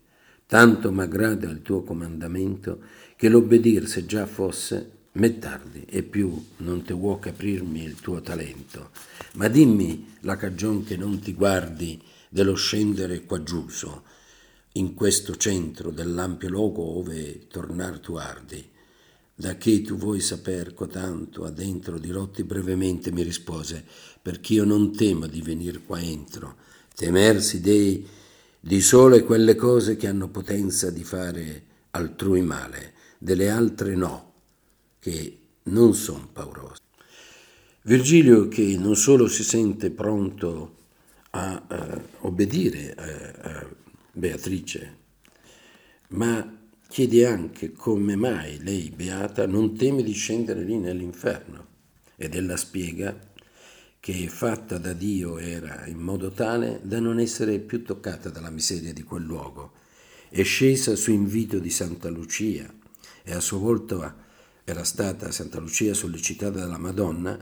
tanto 0.52 0.92
m'aggrada 0.92 1.50
il 1.50 1.62
tuo 1.62 1.82
comandamento 1.82 2.82
che 3.16 3.30
l'obbedir 3.30 3.88
se 3.88 4.06
già 4.06 4.26
fosse 4.26 4.92
me 5.14 5.40
tardi 5.40 5.86
e 5.88 6.04
più 6.04 6.48
non 6.58 6.84
te 6.84 6.94
vuoi 6.94 7.20
caprirmi 7.20 7.82
il 7.82 7.96
tuo 8.02 8.20
talento. 8.20 8.90
Ma 9.36 9.48
dimmi 9.48 10.18
la 10.24 10.36
cagion 10.36 10.84
che 10.84 10.98
non 10.98 11.22
ti 11.22 11.34
guardi 11.34 12.02
dello 12.28 12.56
scendere 12.56 13.24
qua 13.24 13.42
giuso, 13.44 14.04
in 14.74 14.94
questo 14.94 15.38
centro 15.38 15.90
dell'ampio 15.90 16.50
loco 16.50 16.82
ove 16.82 17.48
tornar 17.48 18.00
tu 18.00 18.16
ardi. 18.16 18.62
Da 19.34 19.56
che 19.56 19.82
tu 19.82 19.96
vuoi 19.96 20.20
saper 20.20 20.74
cotanto 20.74 21.46
adentro 21.46 21.98
dirotti 21.98 22.44
brevemente 22.44 23.10
mi 23.14 23.24
rispose, 23.24 23.86
perch'io 24.22 24.66
non 24.66 24.94
temo 24.94 25.28
di 25.28 25.42
venir 25.42 25.86
qua 25.86 26.02
entro. 26.02 26.58
Temersi 26.94 27.62
dei 27.62 28.06
di 28.64 28.80
sole 28.80 29.24
quelle 29.24 29.56
cose 29.56 29.96
che 29.96 30.08
hanno 30.08 30.30
potenza 30.30 30.92
di 30.92 31.04
fare 31.04 31.64
altrui 31.92 32.44
male, 32.44 32.94
delle 33.18 33.50
altre 33.50 33.96
no, 33.96 34.34
che 35.00 35.40
non 35.64 35.96
sono 35.96 36.30
paurose. 36.32 36.80
Virgilio 37.82 38.48
che 38.48 38.78
non 38.78 38.96
solo 38.96 39.28
si 39.28 39.44
sente 39.44 39.90
pronto 39.90 40.76
a 41.32 41.66
uh, 41.68 42.28
obbedire 42.28 42.94
a, 42.94 43.50
a 43.50 43.68
Beatrice, 44.12 44.98
ma 46.10 46.60
chiede 46.88 47.26
anche 47.26 47.72
come 47.72 48.16
mai 48.16 48.62
lei, 48.62 48.92
Beata, 48.92 49.48
non 49.48 49.76
teme 49.76 50.04
di 50.04 50.12
scendere 50.12 50.62
lì 50.62 50.78
nell'inferno. 50.78 51.66
Ed 52.16 52.36
ella 52.36 52.58
spiega 52.58 53.18
che 54.02 54.28
fatta 54.30 54.80
da 54.80 54.94
Dio 54.94 55.38
era 55.38 55.86
in 55.86 56.00
modo 56.00 56.32
tale 56.32 56.80
da 56.82 57.00
non 57.00 57.20
essere 57.20 57.60
più 57.60 57.84
toccata 57.84 58.30
dalla 58.30 58.50
miseria 58.50 58.92
di 58.92 59.04
quel 59.04 59.24
luogo. 59.24 59.74
È 60.28 60.42
scesa 60.42 60.96
su 60.96 61.12
invito 61.12 61.60
di 61.60 61.70
Santa 61.70 62.10
Lucia 62.10 62.68
e 63.22 63.32
a 63.32 63.40
sua 63.40 63.60
volta 63.60 64.18
era 64.64 64.84
stata 64.84 65.30
Santa 65.30 65.60
Lucia 65.60 65.94
sollecitata 65.94 66.58
dalla 66.58 66.80
Madonna 66.80 67.38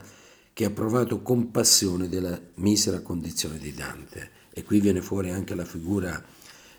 che 0.52 0.66
ha 0.66 0.70
provato 0.70 1.22
compassione 1.22 2.10
della 2.10 2.38
misera 2.56 3.00
condizione 3.00 3.58
di 3.58 3.74
Dante. 3.74 4.30
E 4.52 4.66
qui 4.66 4.82
viene 4.82 5.02
fuori 5.02 5.30
anche 5.32 5.56
la 5.56 5.64
figura 5.64 6.22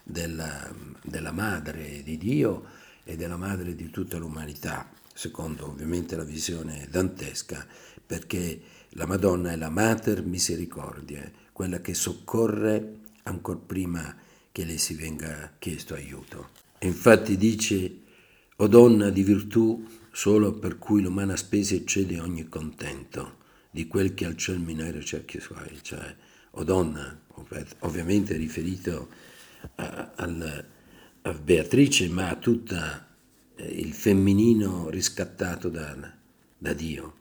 della, 0.02 0.70
della 1.02 1.32
madre 1.32 2.02
di 2.02 2.18
Dio 2.18 2.64
e 3.02 3.16
della 3.16 3.38
madre 3.38 3.74
di 3.74 3.88
tutta 3.88 4.18
l'umanità, 4.18 4.90
secondo 5.14 5.68
ovviamente 5.68 6.16
la 6.16 6.24
visione 6.24 6.86
dantesca, 6.90 7.66
perché 8.04 8.60
la 8.94 9.06
Madonna 9.06 9.52
è 9.52 9.56
la 9.56 9.70
Mater 9.70 10.24
Misericordiae, 10.24 11.32
quella 11.52 11.80
che 11.80 11.94
soccorre 11.94 12.98
ancora 13.24 13.58
prima 13.58 14.16
che 14.50 14.64
le 14.64 14.78
si 14.78 14.94
venga 14.94 15.52
chiesto 15.58 15.94
aiuto. 15.94 16.50
E 16.78 16.86
infatti 16.86 17.36
dice, 17.36 18.00
o 18.56 18.66
donna 18.66 19.10
di 19.10 19.22
virtù, 19.22 19.86
solo 20.10 20.54
per 20.54 20.78
cui 20.78 21.02
l'umana 21.02 21.36
spesa 21.36 21.74
eccede 21.74 22.18
ogni 22.18 22.48
contento, 22.48 23.38
di 23.70 23.86
quel 23.86 24.14
che 24.14 24.24
al 24.24 24.36
ciel 24.36 24.58
minore 24.58 25.04
cerchi 25.04 25.38
suoi, 25.38 25.78
cioè, 25.82 26.16
o 26.52 26.64
donna, 26.64 27.16
ovviamente 27.80 28.36
riferito 28.36 29.08
a, 29.76 30.12
a, 30.16 30.64
a 31.22 31.32
Beatrice, 31.34 32.08
ma 32.08 32.30
a 32.30 32.36
tutto 32.36 32.74
eh, 33.54 33.64
il 33.64 33.92
femminino 33.92 34.90
riscattato 34.90 35.68
da, 35.68 36.12
da 36.58 36.72
Dio 36.72 37.18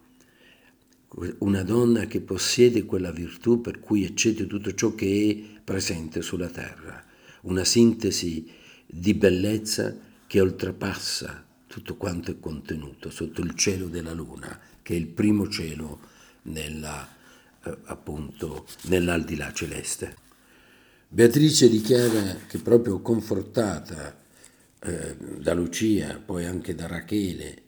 una 1.39 1.63
donna 1.63 2.05
che 2.05 2.21
possiede 2.21 2.85
quella 2.85 3.11
virtù 3.11 3.61
per 3.61 3.79
cui 3.79 4.03
eccede 4.03 4.45
tutto 4.45 4.73
ciò 4.73 4.93
che 4.93 5.55
è 5.55 5.61
presente 5.63 6.21
sulla 6.21 6.49
terra, 6.49 7.03
una 7.41 7.63
sintesi 7.63 8.47
di 8.85 9.13
bellezza 9.13 9.95
che 10.27 10.39
oltrepassa 10.39 11.45
tutto 11.65 11.95
quanto 11.97 12.31
è 12.31 12.39
contenuto 12.39 13.09
sotto 13.09 13.41
il 13.41 13.55
cielo 13.55 13.87
della 13.87 14.13
luna, 14.13 14.59
che 14.81 14.93
è 14.93 14.97
il 14.97 15.07
primo 15.07 15.47
cielo 15.47 15.99
nella, 16.43 17.07
eh, 17.63 17.77
appunto, 17.85 18.65
nell'aldilà 18.83 19.53
celeste. 19.53 20.15
Beatrice 21.07 21.69
dichiara 21.69 22.37
che 22.47 22.59
proprio 22.59 23.01
confortata 23.01 24.17
eh, 24.79 25.15
da 25.39 25.53
Lucia, 25.53 26.21
poi 26.23 26.45
anche 26.45 26.75
da 26.75 26.87
Rachele 26.87 27.63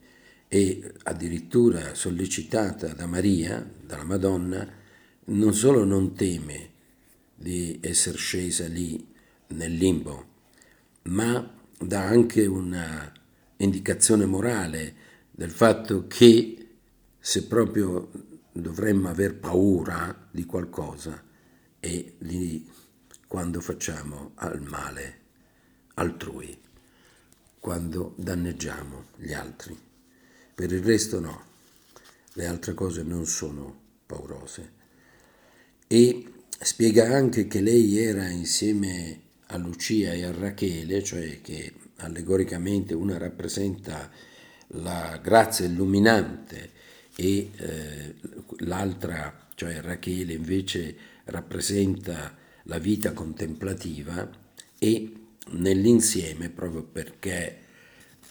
e 0.53 0.95
addirittura 1.03 1.95
sollecitata 1.95 2.87
da 2.87 3.05
Maria, 3.05 3.65
dalla 3.85 4.03
Madonna, 4.03 4.69
non 5.27 5.53
solo 5.53 5.85
non 5.85 6.13
teme 6.13 6.71
di 7.33 7.79
essere 7.81 8.17
scesa 8.17 8.67
lì 8.67 9.07
nel 9.47 9.73
limbo, 9.73 10.25
ma 11.03 11.53
dà 11.79 12.03
anche 12.03 12.45
una 12.45 13.09
indicazione 13.57 14.25
morale 14.25 14.95
del 15.31 15.51
fatto 15.51 16.07
che 16.07 16.67
se 17.17 17.45
proprio 17.45 18.11
dovremmo 18.51 19.07
aver 19.07 19.35
paura 19.35 20.27
di 20.29 20.43
qualcosa 20.45 21.23
è 21.79 22.13
di 22.17 22.69
quando 23.25 23.61
facciamo 23.61 24.31
al 24.35 24.61
male 24.61 25.19
altrui, 25.93 26.59
quando 27.57 28.15
danneggiamo 28.17 29.05
gli 29.15 29.31
altri. 29.31 29.90
Per 30.61 30.71
il 30.71 30.83
resto 30.83 31.19
no, 31.19 31.43
le 32.33 32.45
altre 32.45 32.75
cose 32.75 33.01
non 33.01 33.25
sono 33.25 33.79
paurose. 34.05 34.71
E 35.87 36.33
spiega 36.59 37.15
anche 37.15 37.47
che 37.47 37.61
lei 37.61 37.97
era 37.97 38.29
insieme 38.29 39.21
a 39.47 39.57
Lucia 39.57 40.13
e 40.13 40.23
a 40.23 40.31
Rachele, 40.31 41.01
cioè 41.01 41.41
che 41.41 41.73
allegoricamente 41.95 42.93
una 42.93 43.17
rappresenta 43.17 44.11
la 44.67 45.19
grazia 45.19 45.65
illuminante 45.65 46.69
e 47.15 47.49
eh, 47.55 48.15
l'altra, 48.59 49.47
cioè 49.55 49.81
Rachele, 49.81 50.33
invece 50.33 50.95
rappresenta 51.23 52.37
la 52.65 52.77
vita 52.77 53.13
contemplativa 53.13 54.29
e 54.77 55.11
nell'insieme, 55.53 56.49
proprio 56.51 56.83
perché 56.83 57.60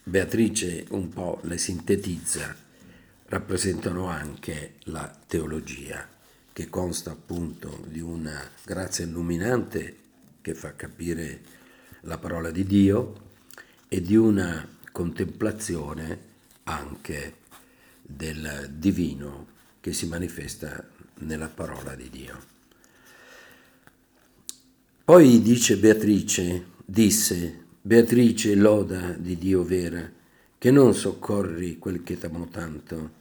Beatrice 0.03 0.85
un 0.89 1.09
po' 1.09 1.39
le 1.43 1.59
sintetizza, 1.59 2.55
rappresentano 3.25 4.07
anche 4.07 4.73
la 4.85 5.15
teologia, 5.27 6.07
che 6.51 6.69
consta 6.69 7.11
appunto 7.11 7.83
di 7.87 7.99
una 7.99 8.49
grazia 8.63 9.05
illuminante 9.05 9.95
che 10.41 10.55
fa 10.55 10.75
capire 10.75 11.41
la 12.01 12.17
parola 12.17 12.49
di 12.49 12.65
Dio 12.65 13.29
e 13.87 14.01
di 14.01 14.15
una 14.15 14.67
contemplazione 14.91 16.29
anche 16.63 17.35
del 18.01 18.73
divino 18.73 19.47
che 19.79 19.93
si 19.93 20.07
manifesta 20.07 20.83
nella 21.19 21.47
parola 21.47 21.93
di 21.93 22.09
Dio. 22.09 22.49
Poi 25.03 25.41
dice 25.41 25.77
Beatrice, 25.77 26.65
disse, 26.85 27.65
Beatrice, 27.91 28.55
loda 28.55 29.13
di 29.17 29.37
Dio 29.37 29.65
vera, 29.65 30.09
che 30.57 30.71
non 30.71 30.93
soccorri 30.93 31.77
quel 31.77 32.03
che 32.03 32.17
t'amo 32.17 32.47
tanto. 32.47 33.11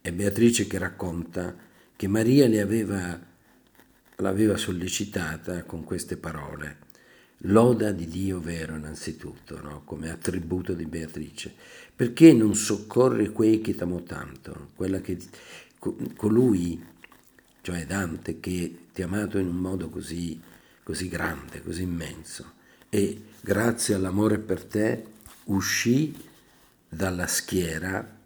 È 0.00 0.10
Beatrice 0.10 0.66
che 0.66 0.78
racconta 0.78 1.54
che 1.94 2.08
Maria 2.08 2.46
aveva, 2.60 3.16
l'aveva 4.16 4.56
sollecitata 4.56 5.62
con 5.62 5.84
queste 5.84 6.16
parole. 6.16 6.78
Loda 7.42 7.92
di 7.92 8.08
Dio 8.08 8.40
vero 8.40 8.74
innanzitutto, 8.74 9.62
no? 9.62 9.82
come 9.84 10.10
attributo 10.10 10.72
di 10.72 10.86
Beatrice. 10.86 11.54
Perché 11.94 12.32
non 12.32 12.56
soccorri 12.56 13.30
quei 13.30 13.60
che 13.60 13.76
t'amo 13.76 14.02
tanto? 14.02 14.70
Quella 14.74 15.00
che, 15.00 15.18
colui, 16.16 16.84
cioè 17.60 17.86
Dante, 17.86 18.40
che 18.40 18.76
ti 18.92 19.02
ha 19.02 19.04
amato 19.04 19.38
in 19.38 19.46
un 19.46 19.58
modo 19.58 19.88
così, 19.88 20.40
così 20.82 21.06
grande, 21.06 21.62
così 21.62 21.82
immenso 21.82 22.55
e 22.96 23.24
grazie 23.42 23.94
all'amore 23.94 24.38
per 24.38 24.64
te 24.64 25.04
uscì 25.44 26.16
dalla 26.88 27.26
schiera 27.26 28.16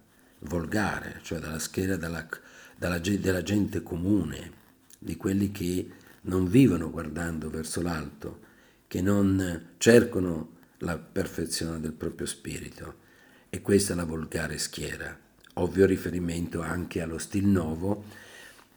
volgare, 0.42 1.18
cioè 1.22 1.40
dalla 1.40 1.58
schiera 1.58 1.96
della, 1.96 2.24
dalla, 2.76 3.00
della 3.00 3.42
gente 3.42 3.82
comune, 3.82 4.52
di 4.96 5.16
quelli 5.16 5.50
che 5.50 5.90
non 6.20 6.48
vivono 6.48 6.88
guardando 6.88 7.50
verso 7.50 7.82
l'alto, 7.82 8.42
che 8.86 9.02
non 9.02 9.70
cercano 9.78 10.58
la 10.78 10.96
perfezione 10.98 11.80
del 11.80 11.92
proprio 11.92 12.28
spirito. 12.28 12.94
E 13.50 13.62
questa 13.62 13.94
è 13.94 13.96
la 13.96 14.04
volgare 14.04 14.56
schiera, 14.58 15.18
ovvio 15.54 15.84
riferimento 15.84 16.60
anche 16.60 17.00
allo 17.00 17.18
stil 17.18 17.48
nuovo, 17.48 18.04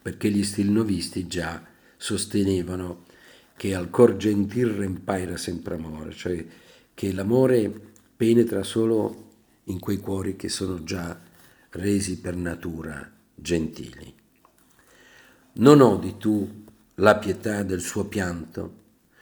perché 0.01 0.31
gli 0.31 0.43
stil 0.43 0.71
novisti 0.71 1.27
già 1.27 1.63
sostenevano 1.97 3.05
che 3.55 3.75
al 3.75 3.89
cor 3.89 4.17
gentil 4.17 4.67
rempaira 4.67 5.37
sempre 5.37 5.75
amore, 5.75 6.11
cioè 6.11 6.45
che 6.93 7.11
l'amore 7.11 7.71
penetra 8.15 8.63
solo 8.63 9.31
in 9.65 9.79
quei 9.79 9.97
cuori 9.97 10.35
che 10.35 10.49
sono 10.49 10.83
già 10.83 11.19
resi 11.69 12.19
per 12.19 12.35
natura 12.35 13.09
gentili. 13.35 14.13
Non 15.53 15.81
odi 15.81 16.17
tu 16.17 16.63
la 16.95 17.17
pietà 17.17 17.63
del 17.63 17.81
suo 17.81 18.05
pianto? 18.05 18.81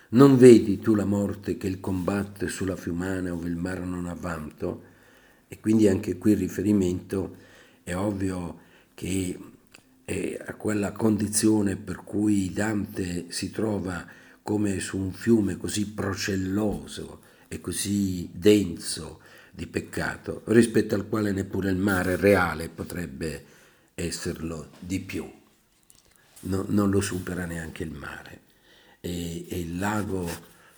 Non 0.10 0.38
vedi 0.38 0.80
tu 0.80 0.96
la 0.96 1.06
morte 1.06 1.58
che 1.58 1.68
il 1.68 1.80
combatte 1.80 2.48
sulla 2.48 2.76
fiumana 2.76 3.34
ove 3.34 3.48
il 3.48 3.56
mare 3.56 3.86
non 3.86 4.08
ha 4.08 4.14
vanto? 4.14 4.84
E 5.48 5.60
quindi 5.60 5.88
anche 5.88 6.18
qui 6.18 6.32
il 6.32 6.38
riferimento 6.38 7.36
è 7.84 7.96
ovvio 7.96 8.60
che 8.94 9.38
è 10.04 10.38
a 10.46 10.54
quella 10.56 10.92
condizione 10.92 11.76
per 11.76 12.04
cui 12.04 12.52
Dante 12.52 13.26
si 13.30 13.52
trova 13.52 14.06
come 14.52 14.82
su 14.82 14.98
un 14.98 15.14
fiume 15.14 15.56
così 15.56 15.88
procelloso 15.92 17.22
e 17.48 17.62
così 17.62 18.28
denso 18.34 19.22
di 19.50 19.66
peccato, 19.66 20.42
rispetto 20.48 20.94
al 20.94 21.08
quale 21.08 21.32
neppure 21.32 21.70
il 21.70 21.78
mare 21.78 22.18
reale 22.18 22.68
potrebbe 22.68 23.46
esserlo 23.96 24.72
di 24.78 25.00
più. 25.00 25.26
No, 26.42 26.66
non 26.68 26.90
lo 26.90 27.00
supera 27.00 27.46
neanche 27.46 27.84
il 27.84 27.92
mare. 27.92 28.42
È, 29.00 29.08
è 29.08 29.56
il 29.56 29.80
lago 29.80 30.30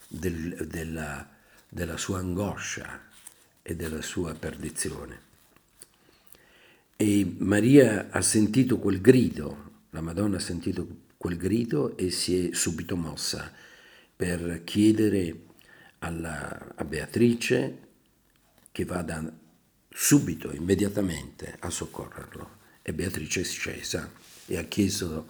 del, 0.08 0.68
della, 0.68 1.28
della 1.68 1.98
sua 1.98 2.20
angoscia 2.20 3.08
e 3.64 3.76
della 3.76 4.04
sua 4.04 4.36
perdizione. 4.36 5.20
E 6.96 7.36
Maria 7.40 8.10
ha 8.12 8.22
sentito 8.22 8.78
quel 8.78 9.02
grido, 9.02 9.72
la 9.90 10.02
Madonna 10.02 10.38
ha 10.38 10.40
sentito 10.40 10.88
quel 11.24 11.38
grido 11.38 11.96
e 11.96 12.12
si 12.12 12.50
è 12.50 12.54
subito 12.54 12.98
mossa 12.98 13.50
per 14.14 14.64
chiedere 14.66 15.44
alla, 16.00 16.74
a 16.76 16.84
Beatrice 16.84 17.78
che 18.74 18.84
vada 18.84 19.34
subito, 19.90 20.52
immediatamente 20.52 21.56
a 21.60 21.70
soccorrerlo. 21.70 22.58
E 22.82 22.92
Beatrice 22.92 23.40
è 23.40 23.44
scesa 23.46 24.12
e 24.48 24.58
ha 24.58 24.64
chiesto, 24.64 25.30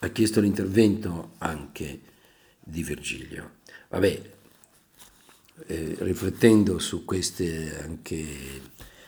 ha 0.00 0.08
chiesto 0.10 0.42
l'intervento 0.42 1.36
anche 1.38 2.00
di 2.58 2.82
Virgilio. 2.82 3.60
Vabbè, 3.88 4.32
eh, 5.68 5.96
riflettendo 6.00 6.78
su 6.78 7.06
queste 7.06 7.80
anche 7.80 8.26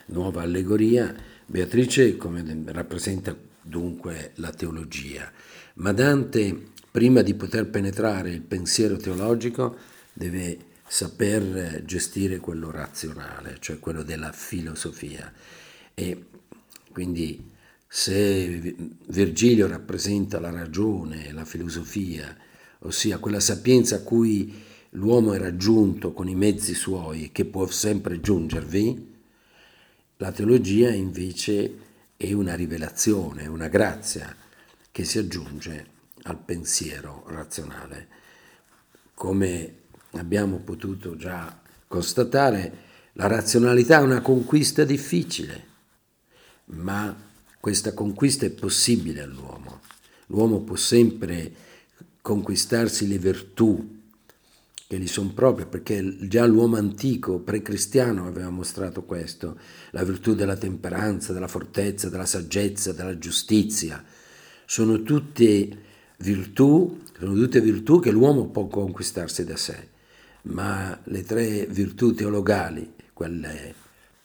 nuova 0.06 0.40
allegoria, 0.40 1.14
Beatrice 1.44 2.16
come 2.16 2.42
rappresenta 2.68 3.36
dunque 3.62 4.32
la 4.36 4.50
teologia. 4.50 5.30
Ma 5.74 5.92
Dante, 5.92 6.70
prima 6.90 7.22
di 7.22 7.34
poter 7.34 7.68
penetrare 7.68 8.30
il 8.30 8.42
pensiero 8.42 8.96
teologico, 8.96 9.76
deve 10.12 10.58
saper 10.86 11.82
gestire 11.84 12.38
quello 12.38 12.70
razionale, 12.70 13.56
cioè 13.60 13.78
quello 13.78 14.02
della 14.02 14.32
filosofia. 14.32 15.32
E 15.94 16.24
quindi 16.92 17.50
se 17.86 18.74
Virgilio 19.08 19.66
rappresenta 19.66 20.40
la 20.40 20.50
ragione, 20.50 21.32
la 21.32 21.44
filosofia, 21.44 22.36
ossia 22.80 23.18
quella 23.18 23.40
sapienza 23.40 23.96
a 23.96 24.00
cui 24.00 24.62
l'uomo 24.90 25.32
è 25.32 25.38
raggiunto 25.38 26.12
con 26.12 26.28
i 26.28 26.34
mezzi 26.34 26.74
suoi, 26.74 27.30
che 27.32 27.44
può 27.44 27.66
sempre 27.66 28.20
giungervi, 28.20 29.10
la 30.16 30.32
teologia 30.32 30.90
invece 30.90 31.81
è 32.28 32.32
una 32.32 32.54
rivelazione, 32.54 33.48
una 33.48 33.66
grazia 33.66 34.32
che 34.92 35.02
si 35.02 35.18
aggiunge 35.18 35.86
al 36.22 36.38
pensiero 36.38 37.24
razionale. 37.26 38.06
Come 39.12 39.78
abbiamo 40.12 40.58
potuto 40.58 41.16
già 41.16 41.60
constatare, 41.88 42.90
la 43.14 43.26
razionalità 43.26 43.98
è 43.98 44.02
una 44.02 44.20
conquista 44.20 44.84
difficile, 44.84 45.66
ma 46.66 47.12
questa 47.58 47.92
conquista 47.92 48.46
è 48.46 48.50
possibile 48.50 49.22
all'uomo. 49.22 49.80
L'uomo 50.26 50.60
può 50.60 50.76
sempre 50.76 51.52
conquistarsi 52.20 53.08
le 53.08 53.18
virtù 53.18 54.00
che 54.92 54.98
gli 54.98 55.06
sono 55.06 55.32
proprie, 55.32 55.64
perché 55.64 56.18
già 56.28 56.44
l'uomo 56.44 56.76
antico, 56.76 57.38
pre-cristiano, 57.38 58.26
aveva 58.26 58.50
mostrato 58.50 59.04
questo, 59.04 59.58
la 59.92 60.04
virtù 60.04 60.34
della 60.34 60.54
temperanza, 60.56 61.32
della 61.32 61.48
fortezza, 61.48 62.10
della 62.10 62.26
saggezza, 62.26 62.92
della 62.92 63.16
giustizia. 63.16 64.04
Sono 64.66 65.02
tutte 65.02 65.78
virtù, 66.18 67.00
sono 67.18 67.32
tutte 67.32 67.62
virtù 67.62 68.00
che 68.00 68.10
l'uomo 68.10 68.48
può 68.48 68.66
conquistarsi 68.66 69.46
da 69.46 69.56
sé, 69.56 69.88
ma 70.42 71.00
le 71.04 71.22
tre 71.22 71.64
virtù 71.64 72.12
teologali, 72.12 72.92
quelle 73.14 73.74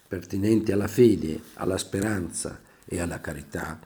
pertinenti 0.06 0.74
alla 0.74 0.90
fede, 0.90 1.40
alla 1.54 1.78
speranza 1.78 2.60
e 2.84 3.00
alla 3.00 3.22
carità, 3.22 3.80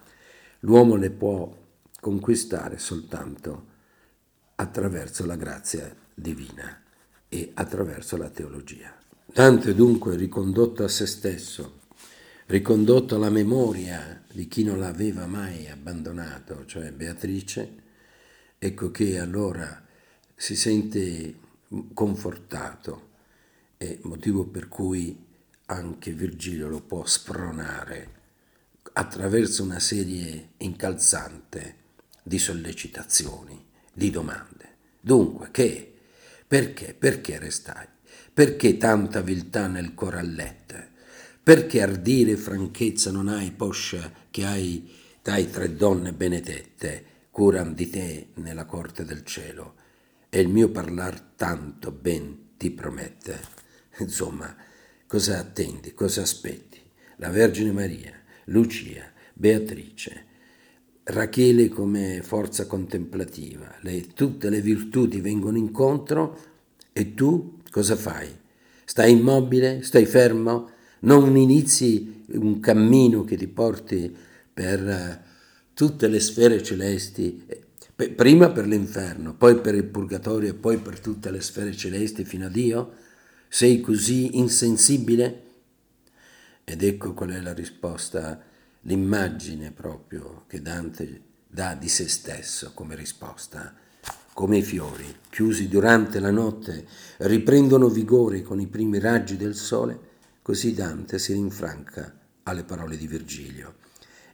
l'uomo 0.62 0.96
le 0.96 1.12
può 1.12 1.56
conquistare 2.00 2.80
soltanto 2.80 3.68
attraverso 4.56 5.28
la 5.28 5.36
grazia 5.36 6.01
divina 6.14 6.82
e 7.28 7.52
attraverso 7.54 8.18
la 8.18 8.30
teologia. 8.30 8.96
Dante 9.26 9.74
dunque 9.74 10.16
ricondotto 10.16 10.84
a 10.84 10.88
se 10.88 11.06
stesso, 11.06 11.80
ricondotto 12.48 13.16
alla 13.16 13.30
memoria 13.30 14.22
di 14.32 14.48
chi 14.48 14.64
non 14.64 14.80
l'aveva 14.80 15.26
mai 15.26 15.70
abbandonato, 15.70 16.66
cioè 16.66 16.92
Beatrice, 16.92 17.76
ecco 18.60 18.92
che 18.92 19.20
allora 19.20 19.86
si 20.36 20.56
sente 20.56 21.36
confortato, 21.94 23.10
è 23.78 24.00
motivo 24.02 24.46
per 24.46 24.68
cui 24.68 25.18
anche 25.68 26.12
Virgilio 26.12 26.68
lo 26.68 26.82
può 26.82 27.06
spronare 27.06 28.20
attraverso 28.94 29.64
una 29.64 29.80
serie 29.80 30.50
incalzante 30.58 31.76
di 32.22 32.38
sollecitazioni, 32.38 33.64
di 33.94 34.10
domande. 34.10 34.76
Dunque, 35.00 35.50
che? 35.52 35.91
Perché? 36.52 36.94
Perché 36.94 37.40
restai? 37.40 37.88
Perché 38.34 38.76
tanta 38.76 39.22
viltà 39.22 39.68
nel 39.68 39.94
corallette? 39.94 40.90
Perché 41.42 41.82
ardire 41.82 42.32
e 42.32 42.36
franchezza 42.36 43.10
non 43.10 43.30
hai, 43.30 43.52
poscia 43.52 44.12
che 44.30 44.44
hai 44.44 44.92
dai 45.22 45.50
tre 45.50 45.74
donne 45.78 46.12
benedette, 46.12 47.06
curan 47.32 47.74
di 47.74 47.90
te 47.90 48.32
nella 48.34 48.66
corte 48.66 49.06
del 49.06 49.24
cielo? 49.24 49.76
E 50.28 50.42
il 50.42 50.50
mio 50.50 50.68
parlar 50.68 51.22
tanto 51.38 51.94
ben 51.94 52.58
ti 52.58 52.70
promette. 52.70 53.40
Insomma, 54.00 54.54
cosa 55.08 55.40
attendi, 55.40 55.94
cosa 55.94 56.24
aspetti? 56.24 56.82
La 57.16 57.30
Vergine 57.30 57.72
Maria, 57.72 58.12
Lucia, 58.48 59.10
Beatrice, 59.34 60.26
Rachele 61.04 61.68
come 61.68 62.22
forza 62.22 62.68
contemplativa, 62.68 63.76
le, 63.82 64.08
tutte 64.14 64.50
le 64.50 64.62
virtù 64.62 65.08
ti 65.08 65.20
vengono 65.20 65.58
incontro 65.58 66.38
e 66.94 67.16
tu 67.16 67.58
cosa 67.72 67.96
fai? 67.96 68.30
Stai 68.86 69.12
immobile? 69.12 69.82
Stai 69.82 70.06
fermo? 70.06 70.70
Non 71.00 71.36
inizi 71.36 72.26
un 72.34 72.60
cammino 72.60 73.24
che 73.24 73.36
ti 73.36 73.48
porti 73.48 74.16
per 74.54 74.88
eh, 74.88 75.22
tutte 75.74 76.08
le 76.08 76.20
sfere 76.20 76.62
celesti, 76.62 77.46
eh, 77.48 78.10
prima 78.10 78.52
per 78.52 78.68
l'inferno, 78.68 79.34
poi 79.34 79.60
per 79.60 79.74
il 79.74 79.86
purgatorio 79.86 80.50
e 80.50 80.54
poi 80.54 80.78
per 80.78 81.00
tutte 81.00 81.32
le 81.32 81.42
sfere 81.42 81.76
celesti 81.76 82.26
fino 82.26 82.46
a 82.46 82.50
Dio? 82.50 82.94
Sei 83.48 83.82
così 83.82 84.38
insensibile? 84.38 85.44
Ed 86.64 86.84
ecco 86.84 87.16
qual 87.16 87.32
è 87.32 87.42
la 87.42 87.54
risposta 87.54 88.50
l'immagine 88.82 89.72
proprio 89.72 90.46
che 90.48 90.62
Dante 90.62 91.22
dà 91.48 91.76
di 91.76 91.90
se 91.90 92.08
stesso 92.08 92.72
come 92.74 92.96
risposta. 92.96 93.76
Come 94.34 94.58
i 94.58 94.64
fiori, 94.64 95.06
chiusi 95.30 95.68
durante 95.68 96.20
la 96.20 96.32
notte, 96.32 96.88
riprendono 97.18 97.90
vigore 97.90 98.42
con 98.42 98.62
i 98.62 98.68
primi 98.68 98.98
raggi 98.98 99.36
del 99.36 99.56
sole, 99.56 100.00
così 100.42 100.74
Dante 100.74 101.20
si 101.20 101.34
rinfranca 101.34 102.18
alle 102.44 102.64
parole 102.64 102.96
di 102.98 103.08
Virgilio 103.08 103.76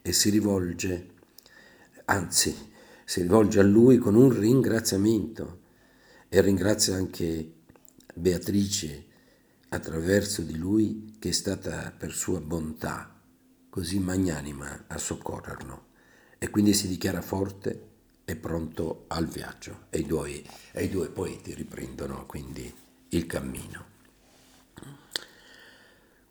e 0.01 0.13
si 0.13 0.29
rivolge, 0.29 1.13
anzi, 2.05 2.55
si 3.03 3.21
rivolge 3.21 3.60
a 3.60 3.63
lui 3.63 3.97
con 3.97 4.15
un 4.15 4.38
ringraziamento 4.38 5.62
e 6.29 6.41
ringrazia 6.41 6.95
anche 6.95 7.53
Beatrice 8.13 9.05
attraverso 9.69 10.43
di 10.43 10.55
lui 10.55 11.15
che 11.19 11.29
è 11.29 11.33
stata 11.33 11.91
per 11.97 12.13
sua 12.13 12.39
bontà 12.39 13.16
così 13.78 14.00
magnanima 14.00 14.86
a 14.88 14.98
soccorrerlo. 14.98 15.86
E 16.40 16.50
quindi 16.50 16.74
si 16.74 16.88
dichiara 16.88 17.22
forte 17.22 17.90
e 18.26 18.36
pronto 18.36 19.04
al 19.10 19.28
viaggio. 19.28 19.82
E 19.92 20.00
i 20.00 20.06
due, 20.08 20.42
e 20.72 20.84
i 20.86 20.90
due 20.90 21.10
poeti 21.10 21.54
riprendono 21.54 22.26
quindi 22.26 22.74
il 23.10 23.28
cammino. 23.28 23.86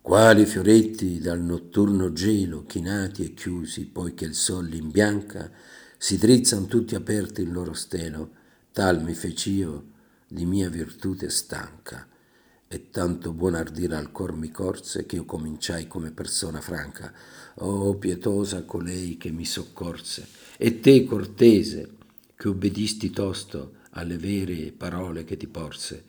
Quali 0.01 0.45
fioretti 0.45 1.19
dal 1.19 1.39
notturno 1.39 2.11
gelo, 2.11 2.65
chinati 2.65 3.23
e 3.23 3.33
chiusi, 3.33 3.85
poi 3.85 4.13
che 4.13 4.25
il 4.25 4.35
sol 4.35 4.65
li 4.65 4.79
imbianca, 4.79 5.49
si 5.97 6.17
drizzan 6.17 6.67
tutti 6.67 6.95
aperti 6.95 7.43
il 7.43 7.53
loro 7.53 7.71
stelo, 7.71 8.29
tal 8.73 9.01
mi 9.01 9.13
fec'io 9.13 9.91
di 10.27 10.45
mia 10.45 10.67
virtute 10.67 11.29
stanca 11.29 12.05
e 12.69 12.89
tanto 12.89 13.31
buon 13.31 13.55
ardire 13.55 13.95
al 13.95 14.11
cor 14.11 14.33
mi 14.33 14.51
corse 14.51 15.05
che 15.05 15.15
io 15.15 15.25
cominciai 15.25 15.87
come 15.87 16.11
persona 16.11 16.59
franca. 16.59 17.13
Oh 17.59 17.95
pietosa 17.95 18.63
colei 18.63 19.17
che 19.17 19.31
mi 19.31 19.45
soccorse, 19.45 20.27
e 20.57 20.79
te 20.81 21.05
cortese 21.05 21.89
che 22.35 22.49
obbedisti 22.49 23.09
tosto 23.09 23.75
alle 23.91 24.17
vere 24.17 24.73
parole 24.75 25.23
che 25.23 25.37
ti 25.37 25.47
porse. 25.47 26.03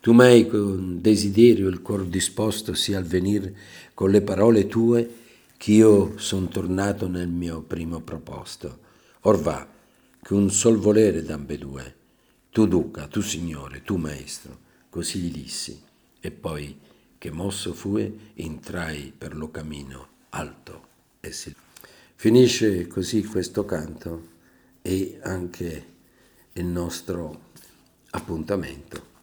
Tu 0.00 0.12
m'hai 0.12 0.46
con 0.46 1.00
desiderio 1.00 1.68
il 1.68 1.82
cor 1.82 2.06
disposto 2.06 2.74
sia 2.74 2.98
al 2.98 3.04
venir 3.04 3.52
con 3.92 4.10
le 4.10 4.22
parole 4.22 4.68
tue 4.68 5.14
ch'io 5.56 6.16
son 6.16 6.48
tornato 6.48 7.08
nel 7.08 7.28
mio 7.28 7.62
primo 7.62 8.00
proposto. 8.00 8.86
Or 9.22 9.40
va, 9.40 9.68
che 10.22 10.32
un 10.32 10.50
sol 10.52 10.76
volere 10.76 11.24
d'ambedue, 11.24 11.96
tu 12.50 12.68
duca, 12.68 13.08
tu 13.08 13.20
signore, 13.20 13.82
tu 13.82 13.96
maestro, 13.96 14.58
così 14.88 15.18
gli 15.18 15.32
dissi 15.32 15.86
e 16.20 16.30
poi 16.30 16.78
che 17.18 17.30
mosso 17.30 17.74
fue 17.74 18.32
entrai 18.34 19.12
per 19.16 19.36
lo 19.36 19.50
cammino 19.50 20.08
alto 20.30 20.86
e 21.20 21.32
si 21.32 21.54
finisce 22.14 22.86
così 22.86 23.24
questo 23.24 23.64
canto 23.64 24.36
e 24.82 25.18
anche 25.22 25.86
il 26.52 26.64
nostro 26.64 27.46
appuntamento 28.10 29.16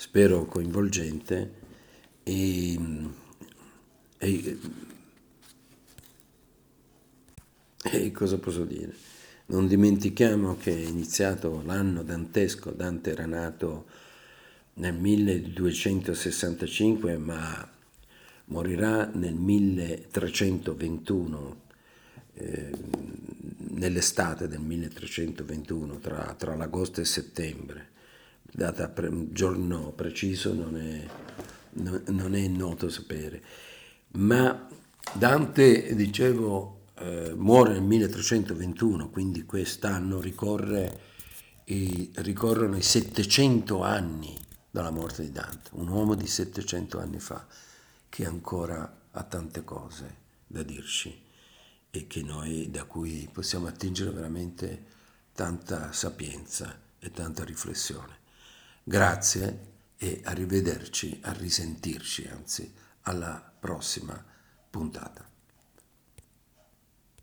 spero 0.00 0.46
coinvolgente 0.46 1.52
e, 2.22 2.78
e, 4.16 4.58
e 7.82 8.12
cosa 8.12 8.38
posso 8.38 8.64
dire? 8.64 8.94
Non 9.46 9.66
dimentichiamo 9.66 10.56
che 10.56 10.72
è 10.72 10.86
iniziato 10.86 11.62
l'anno 11.64 12.02
dantesco 12.02 12.70
Dante 12.70 13.10
era 13.10 13.26
nato 13.26 13.86
nel 14.74 14.94
1265, 14.94 17.16
ma 17.16 17.68
morirà 18.46 19.10
nel 19.12 19.34
1321, 19.34 21.60
eh, 22.34 22.70
nell'estate 23.70 24.46
del 24.48 24.60
1321, 24.60 25.98
tra, 25.98 26.34
tra 26.38 26.54
l'agosto 26.54 27.00
e 27.00 27.04
settembre. 27.04 27.88
Data 28.42 28.88
pre, 28.88 29.10
giorno 29.32 29.90
preciso 29.92 30.54
non 30.54 30.76
è, 30.76 31.04
non 32.10 32.34
è 32.34 32.46
noto 32.48 32.88
sapere. 32.88 33.42
Ma 34.12 34.66
Dante, 35.12 35.94
dicevo, 35.94 36.86
eh, 36.98 37.32
muore 37.36 37.74
nel 37.74 37.82
1321, 37.82 39.10
quindi 39.10 39.44
quest'anno 39.44 40.20
ricorre 40.20 41.08
ricorrono 42.14 42.76
i 42.76 42.82
700 42.82 43.84
anni 43.84 44.36
dalla 44.70 44.90
morte 44.90 45.22
di 45.22 45.32
Dante, 45.32 45.70
un 45.72 45.88
uomo 45.88 46.14
di 46.14 46.26
700 46.26 47.00
anni 47.00 47.18
fa 47.18 47.46
che 48.08 48.24
ancora 48.24 48.98
ha 49.10 49.22
tante 49.24 49.64
cose 49.64 50.16
da 50.46 50.62
dirci 50.62 51.28
e 51.90 52.06
noi, 52.22 52.70
da 52.70 52.84
cui 52.84 53.28
possiamo 53.32 53.66
attingere 53.66 54.10
veramente 54.10 54.86
tanta 55.32 55.92
sapienza 55.92 56.78
e 56.98 57.10
tanta 57.10 57.44
riflessione. 57.44 58.18
Grazie 58.84 59.68
e 59.96 60.20
arrivederci, 60.24 61.20
a 61.22 61.32
risentirci, 61.32 62.26
anzi, 62.26 62.72
alla 63.02 63.52
prossima 63.58 64.24
puntata. 64.70 65.29